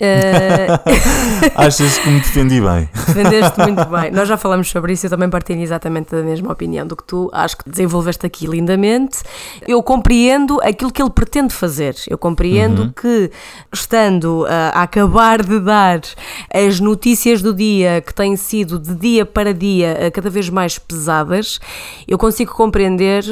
Uh... 0.01 1.55
Achas 1.55 1.99
que 1.99 2.09
me 2.11 2.19
defendi 2.19 2.61
bem? 2.61 2.89
Defendeste 3.07 3.61
muito 3.61 3.85
bem. 3.85 4.11
Nós 4.11 4.29
já 4.29 4.37
falamos 4.37 4.69
sobre 4.69 4.93
isso, 4.93 5.07
eu 5.07 5.11
também 5.11 5.31
partilho 5.31 5.61
exatamente 5.61 6.11
da 6.11 6.23
mesma 6.23 6.53
opinião 6.53 6.85
do 6.85 6.97
que 6.97 7.05
tu. 7.05 7.31
Acho 7.33 7.59
que 7.59 7.71
desenvolveste 7.71 8.27
aqui 8.27 8.47
lindamente. 8.47 9.19
Eu 9.67 9.83
compreendo 9.83 10.61
aquilo 10.63 10.91
que 10.91 11.01
ele 11.01 11.11
pretende 11.11 11.55
fazer. 11.55 11.95
Eu 12.09 12.19
compreendo 12.19 12.83
uhum. 12.83 12.93
que, 12.93 13.31
estando 13.73 14.43
uh, 14.43 14.73
a 14.73 14.83
acabar 14.83 15.43
de 15.43 15.61
dar 15.61 16.01
as 16.53 16.81
notícias 16.81 17.41
do 17.41 17.55
dia, 17.55 18.03
que 18.05 18.13
têm 18.13 18.37
sido 18.37 18.81
de 18.81 18.95
dia 18.97 19.25
para 19.25 19.55
dia 19.55 19.97
uh, 20.09 20.11
cada 20.11 20.29
vez 20.29 20.51
mais 20.51 20.77
pesadas, 20.77 21.61
eu 22.09 22.19
consigo 22.19 22.53
compreender 22.53 23.25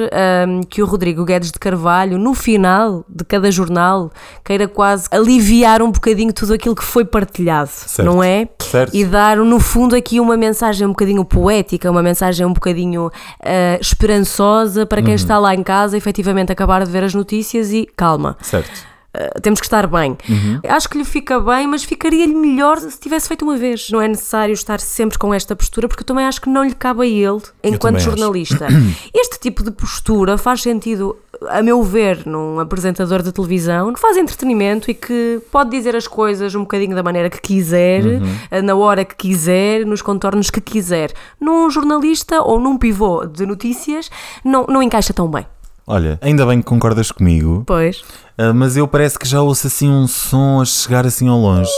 que 0.68 0.82
o 0.82 0.86
Rodrigo 0.86 1.24
Guedes 1.24 1.50
de 1.50 1.58
Carvalho, 1.58 2.18
no 2.18 2.34
final 2.34 3.04
de 3.08 3.24
cada 3.24 3.50
jornal, 3.50 4.10
queira 4.44 4.68
quase 4.68 5.08
aliviar 5.10 5.82
um 5.82 5.90
bocadinho 5.90 6.32
tudo 6.32 6.51
aquilo 6.54 6.74
que 6.74 6.84
foi 6.84 7.04
partilhado, 7.04 7.70
certo. 7.70 8.04
não 8.04 8.22
é? 8.22 8.48
Certo. 8.58 8.94
E 8.94 9.04
dar, 9.04 9.36
no 9.36 9.60
fundo, 9.60 9.94
aqui 9.94 10.20
uma 10.20 10.36
mensagem 10.36 10.86
um 10.86 10.90
bocadinho 10.90 11.24
poética, 11.24 11.90
uma 11.90 12.02
mensagem 12.02 12.46
um 12.46 12.52
bocadinho 12.52 13.06
uh, 13.06 13.80
esperançosa 13.80 14.86
para 14.86 15.00
quem 15.00 15.10
uhum. 15.10 15.16
está 15.16 15.38
lá 15.38 15.54
em 15.54 15.62
casa, 15.62 15.96
efetivamente 15.96 16.52
acabar 16.52 16.84
de 16.84 16.90
ver 16.90 17.04
as 17.04 17.14
notícias 17.14 17.72
e 17.72 17.86
calma. 17.96 18.36
Certo. 18.40 18.92
Uh, 19.14 19.40
temos 19.42 19.60
que 19.60 19.66
estar 19.66 19.86
bem. 19.86 20.16
Uhum. 20.26 20.60
Acho 20.66 20.88
que 20.88 20.96
lhe 20.96 21.04
fica 21.04 21.38
bem, 21.38 21.66
mas 21.66 21.84
ficaria-lhe 21.84 22.34
melhor 22.34 22.78
se 22.78 22.98
tivesse 22.98 23.28
feito 23.28 23.42
uma 23.42 23.58
vez. 23.58 23.90
Não 23.90 24.00
é 24.00 24.08
necessário 24.08 24.54
estar 24.54 24.80
sempre 24.80 25.18
com 25.18 25.34
esta 25.34 25.54
postura, 25.54 25.86
porque 25.86 26.02
eu 26.02 26.06
também 26.06 26.24
acho 26.24 26.40
que 26.40 26.48
não 26.48 26.64
lhe 26.64 26.74
cabe 26.74 27.02
a 27.02 27.06
ele, 27.06 27.42
enquanto 27.62 27.98
jornalista. 27.98 28.68
Este 29.14 29.38
tipo 29.38 29.62
de 29.62 29.70
postura 29.70 30.38
faz 30.38 30.62
sentido 30.62 31.16
a 31.50 31.62
meu 31.62 31.82
ver, 31.82 32.26
num 32.26 32.58
apresentador 32.60 33.22
de 33.22 33.32
televisão 33.32 33.92
que 33.92 34.00
faz 34.00 34.16
entretenimento 34.16 34.90
e 34.90 34.94
que 34.94 35.40
pode 35.50 35.70
dizer 35.70 35.94
as 35.96 36.06
coisas 36.06 36.54
um 36.54 36.60
bocadinho 36.60 36.94
da 36.94 37.02
maneira 37.02 37.28
que 37.30 37.40
quiser, 37.40 38.04
Uhum. 38.04 38.34
eh, 38.50 38.62
na 38.62 38.74
hora 38.74 39.04
que 39.04 39.14
quiser, 39.16 39.84
nos 39.86 40.02
contornos 40.02 40.50
que 40.50 40.60
quiser. 40.60 41.12
Num 41.40 41.68
jornalista 41.70 42.40
ou 42.42 42.58
num 42.60 42.76
pivô 42.78 43.24
de 43.26 43.44
notícias, 43.46 44.10
não, 44.44 44.64
não 44.68 44.82
encaixa 44.82 45.12
tão 45.12 45.28
bem. 45.28 45.46
Olha, 45.86 46.18
ainda 46.22 46.46
bem 46.46 46.58
que 46.60 46.64
concordas 46.66 47.10
comigo. 47.10 47.64
Pois. 47.66 48.02
Ah, 48.38 48.52
mas 48.54 48.76
eu 48.76 48.86
parece 48.86 49.18
que 49.18 49.26
já 49.26 49.42
ouço 49.42 49.66
assim 49.66 49.90
um 49.90 50.06
som 50.06 50.60
a 50.60 50.64
chegar 50.64 51.04
assim 51.06 51.28
ao 51.28 51.36
longe. 51.38 51.70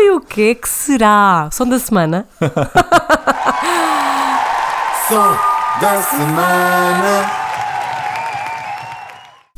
Ui, 0.00 0.10
o 0.16 0.20
que 0.20 0.50
é 0.50 0.54
que 0.54 0.68
será? 0.68 1.48
Som 1.52 1.66
da 1.68 1.78
semana? 1.78 2.26
som 5.08 5.36
da 5.80 6.02
semana. 6.02 7.47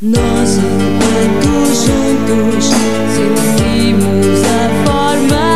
Nós, 0.03 0.57
enquanto 0.57 1.75
juntos, 1.75 2.65
sentimos 3.15 4.41
a 4.47 4.71
forma 4.87 5.50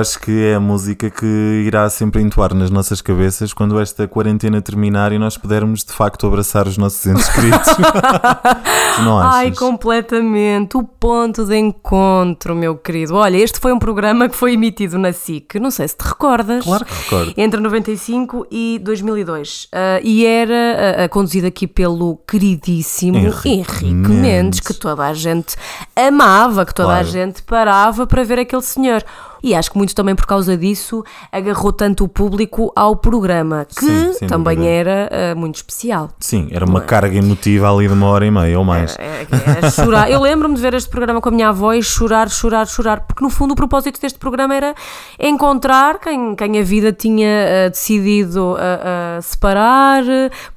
acho 0.00 0.18
que 0.18 0.44
é 0.44 0.54
a 0.54 0.60
música 0.60 1.10
que 1.10 1.26
irá 1.66 1.88
sempre 1.90 2.22
entoar 2.22 2.54
nas 2.54 2.70
nossas 2.70 3.00
cabeças 3.00 3.52
quando 3.52 3.78
esta 3.80 4.08
quarentena 4.08 4.60
terminar 4.60 5.12
e 5.12 5.18
nós 5.18 5.36
pudermos 5.36 5.84
de 5.84 5.92
facto 5.92 6.26
abraçar 6.26 6.66
os 6.66 6.76
nossos 6.78 7.04
entes 7.06 7.28
queridos. 7.28 7.68
tu 8.96 9.02
não 9.02 9.18
achas? 9.18 9.34
Ai, 9.34 9.52
completamente. 9.52 10.76
O 10.76 10.82
ponto 10.82 11.44
de 11.44 11.56
encontro, 11.56 12.54
meu 12.54 12.76
querido. 12.76 13.14
Olha, 13.14 13.36
este 13.36 13.60
foi 13.60 13.72
um 13.72 13.78
programa 13.78 14.28
que 14.28 14.36
foi 14.36 14.54
emitido 14.54 14.98
na 14.98 15.12
SIC. 15.12 15.56
Não 15.60 15.70
sei 15.70 15.86
se 15.88 15.96
te 15.96 16.02
recordas. 16.06 16.64
Claro 16.64 16.84
que 16.84 16.94
recordo. 16.94 17.34
Entre 17.36 17.60
95 17.60 18.46
e 18.50 18.80
2002. 18.82 19.68
Ah, 19.72 20.00
e 20.02 20.24
era 20.24 21.04
ah, 21.04 21.08
conduzido 21.08 21.46
aqui 21.46 21.66
pelo 21.66 22.16
queridíssimo 22.28 23.18
Henrique 23.18 23.48
Henrique, 23.48 23.84
Mendes. 23.84 24.20
Mendes, 24.20 24.60
que 24.60 24.74
toda 24.74 25.04
a 25.06 25.14
gente 25.14 25.56
amava, 25.94 26.64
que 26.64 26.74
toda 26.74 26.88
a 26.90 27.00
Claro. 27.00 27.06
gente 27.08 27.42
parava 27.42 28.06
para 28.06 28.24
ver 28.24 28.38
aquele 28.38 28.62
senhor. 28.62 29.04
E 29.42 29.54
acho 29.54 29.70
que 29.70 29.78
muito 29.78 29.94
também 29.94 30.14
por 30.14 30.26
causa 30.26 30.56
disso 30.56 31.04
agarrou 31.32 31.72
tanto 31.72 32.04
o 32.04 32.08
público 32.08 32.72
ao 32.74 32.96
programa, 32.96 33.64
que 33.64 33.84
Sim, 33.84 34.26
também 34.26 34.56
dúvida. 34.56 34.72
era 34.72 35.10
ah, 35.10 35.34
muito 35.34 35.56
especial. 35.56 36.10
Sim, 36.18 36.48
era 36.50 36.64
uma 36.64 36.80
carga 36.80 37.16
emotiva 37.16 37.72
ali 37.72 37.86
de 37.86 37.94
uma 37.94 38.06
hora 38.06 38.26
e 38.26 38.30
meia 38.30 38.58
ou 38.58 38.64
mais. 38.64 38.96
É, 38.98 39.26
é 39.64 39.70
chorar. 39.70 40.10
Eu 40.10 40.20
lembro-me 40.20 40.54
de 40.54 40.60
ver 40.60 40.74
este 40.74 40.88
programa 40.88 41.20
com 41.20 41.28
a 41.28 41.32
minha 41.32 41.48
avó 41.48 41.72
e 41.72 41.82
chorar, 41.82 42.28
chorar, 42.28 42.66
chorar, 42.66 43.00
porque 43.00 43.22
no 43.22 43.30
fundo 43.30 43.52
o 43.52 43.56
propósito 43.56 44.00
deste 44.00 44.18
programa 44.18 44.54
era 44.54 44.74
encontrar 45.18 45.98
quem, 45.98 46.34
quem 46.34 46.58
a 46.58 46.62
vida 46.62 46.92
tinha 46.92 47.28
eh, 47.28 47.70
decidido 47.70 48.56
eh, 48.58 49.20
separar, 49.22 50.02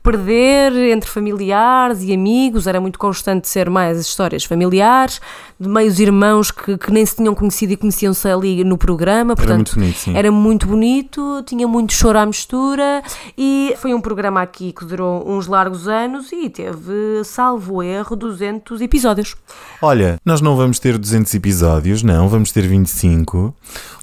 perder 0.02 0.74
entre 0.91 1.10
familiares 1.10 2.02
e 2.02 2.13
amigos. 2.13 2.67
Era 2.67 2.80
muito 2.80 3.00
constante 3.00 3.48
ser 3.48 3.69
mais 3.69 4.00
histórias 4.00 4.43
familiares, 4.43 5.22
de 5.60 5.69
meios 5.69 6.00
irmãos 6.00 6.52
que, 6.52 6.78
que 6.78 6.91
nem 6.91 7.06
se 7.06 7.15
tinham 7.15 7.34
conhecido 7.34 7.74
e 7.74 7.78
conheciam-se 7.78 8.28
ali 8.28 8.63
no 8.63 8.73
programa. 8.78 9.36
Portanto, 9.36 9.56
muito 9.58 9.76
bonito, 9.76 9.98
sim. 9.98 10.16
Era 10.16 10.32
muito 10.32 10.68
bonito, 10.68 11.44
tinha 11.46 11.68
muito 11.68 11.94
choro 11.94 12.20
à 12.20 12.26
mistura 12.26 13.02
e 13.38 13.74
foi 13.78 13.94
um 13.94 14.02
programa 14.02 14.42
aqui 14.42 14.72
que 14.72 14.86
durou 14.86 15.28
uns 15.28 15.48
largos 15.48 15.88
anos 15.88 16.32
e 16.32 16.50
teve, 16.50 17.24
salvo 17.24 17.82
erro, 17.82 18.16
200 18.16 18.82
episódios. 18.82 19.36
Olha, 19.82 20.20
nós 20.26 20.42
não 20.42 20.56
vamos 20.56 20.80
ter 20.80 20.98
200 20.98 21.34
episódios, 21.34 22.04
não, 22.04 22.28
vamos 22.28 22.52
ter 22.52 22.68
25. 22.68 23.54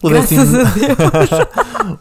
O 0.03 0.09
Graças 0.09 0.51
Deus. 0.51 0.69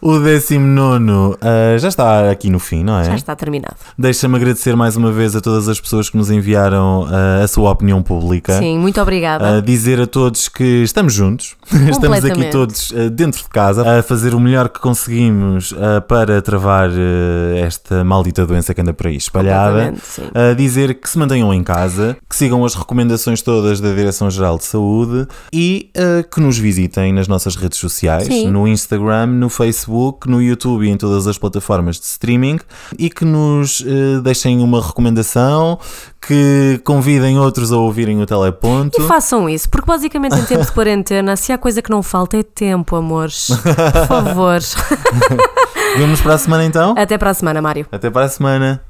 o 0.00 0.18
19 0.18 1.36
ah, 1.40 1.76
já 1.78 1.88
está 1.88 2.30
aqui 2.30 2.48
no 2.48 2.58
fim, 2.58 2.82
não 2.82 2.98
é? 2.98 3.04
Já 3.04 3.14
está 3.14 3.36
terminado. 3.36 3.76
Deixa-me 3.98 4.36
agradecer 4.36 4.74
mais 4.74 4.96
uma 4.96 5.12
vez 5.12 5.36
a 5.36 5.40
todas 5.40 5.68
as 5.68 5.78
pessoas 5.78 6.08
que 6.08 6.16
nos 6.16 6.30
enviaram 6.30 7.06
ah, 7.08 7.42
a 7.44 7.48
sua 7.48 7.70
opinião 7.70 8.02
pública. 8.02 8.58
Sim, 8.58 8.78
muito 8.78 9.00
obrigada. 9.00 9.58
A 9.58 9.60
dizer 9.60 10.00
a 10.00 10.06
todos 10.06 10.48
que 10.48 10.82
estamos 10.82 11.12
juntos, 11.12 11.56
estamos 11.70 12.18
aqui 12.18 12.30
Completamente. 12.30 12.52
Todos 12.60 12.92
ah, 12.94 13.08
dentro 13.08 13.42
de 13.42 13.48
casa 13.48 13.98
a 13.98 14.02
fazer 14.02 14.34
o 14.34 14.40
melhor 14.40 14.68
que 14.68 14.78
conseguimos 14.80 15.74
ah, 15.78 16.00
para 16.02 16.42
travar 16.42 16.90
ah, 16.90 17.58
esta 17.58 18.04
maldita 18.04 18.44
doença 18.46 18.74
que 18.74 18.80
anda 18.82 18.92
por 18.92 19.06
aí 19.06 19.16
espalhada. 19.16 19.94
A 20.34 20.52
dizer 20.54 20.94
que 21.00 21.08
se 21.08 21.18
mantenham 21.18 21.52
em 21.54 21.62
casa, 21.62 22.16
que 22.28 22.36
sigam 22.36 22.64
as 22.64 22.74
recomendações 22.74 23.40
todas 23.40 23.80
da 23.80 23.94
Direção-Geral 23.94 24.58
de 24.58 24.64
Saúde 24.64 25.26
e 25.52 25.90
que 26.30 26.40
nos 26.40 26.58
visitem 26.58 27.12
nas 27.12 27.28
nossas 27.28 27.56
redes 27.56 27.78
sociais, 27.78 28.26
Sim. 28.26 28.48
no 28.48 28.66
Instagram, 28.66 29.26
no 29.26 29.48
Facebook, 29.48 30.28
no 30.28 30.42
YouTube 30.42 30.86
e 30.86 30.90
em 30.90 30.96
todas 30.96 31.26
as 31.26 31.38
plataformas 31.38 31.98
de 31.98 32.06
streaming 32.06 32.58
e 32.98 33.08
que 33.08 33.24
nos 33.24 33.84
deixem 34.22 34.60
uma 34.60 34.84
recomendação, 34.84 35.78
que 36.20 36.80
convidem 36.84 37.38
outros 37.38 37.72
a 37.72 37.76
ouvirem 37.76 38.20
o 38.20 38.26
Teleponto. 38.26 39.00
E 39.00 39.06
façam 39.08 39.48
isso, 39.48 39.68
porque 39.68 39.86
basicamente 39.86 40.36
em 40.36 40.44
tempo 40.44 40.64
de 40.64 40.72
quarentena, 40.72 41.34
se 41.36 41.52
há 41.52 41.58
coisa 41.58 41.80
que 41.80 41.90
não 41.90 42.02
falta 42.02 42.36
é 42.36 42.42
tempo, 42.42 42.94
amores. 42.94 43.48
Por 43.48 44.06
favor. 44.06 44.60
Vemos 45.96 46.20
para 46.20 46.34
a 46.34 46.38
semana 46.38 46.64
então? 46.64 46.94
Até 46.96 47.16
para 47.18 47.30
a 47.30 47.34
semana, 47.34 47.62
Mário. 47.62 47.86
Até 47.90 48.10
para 48.10 48.26
a 48.26 48.28
semana. 48.28 48.82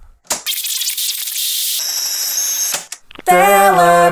Teleponto. 3.24 4.10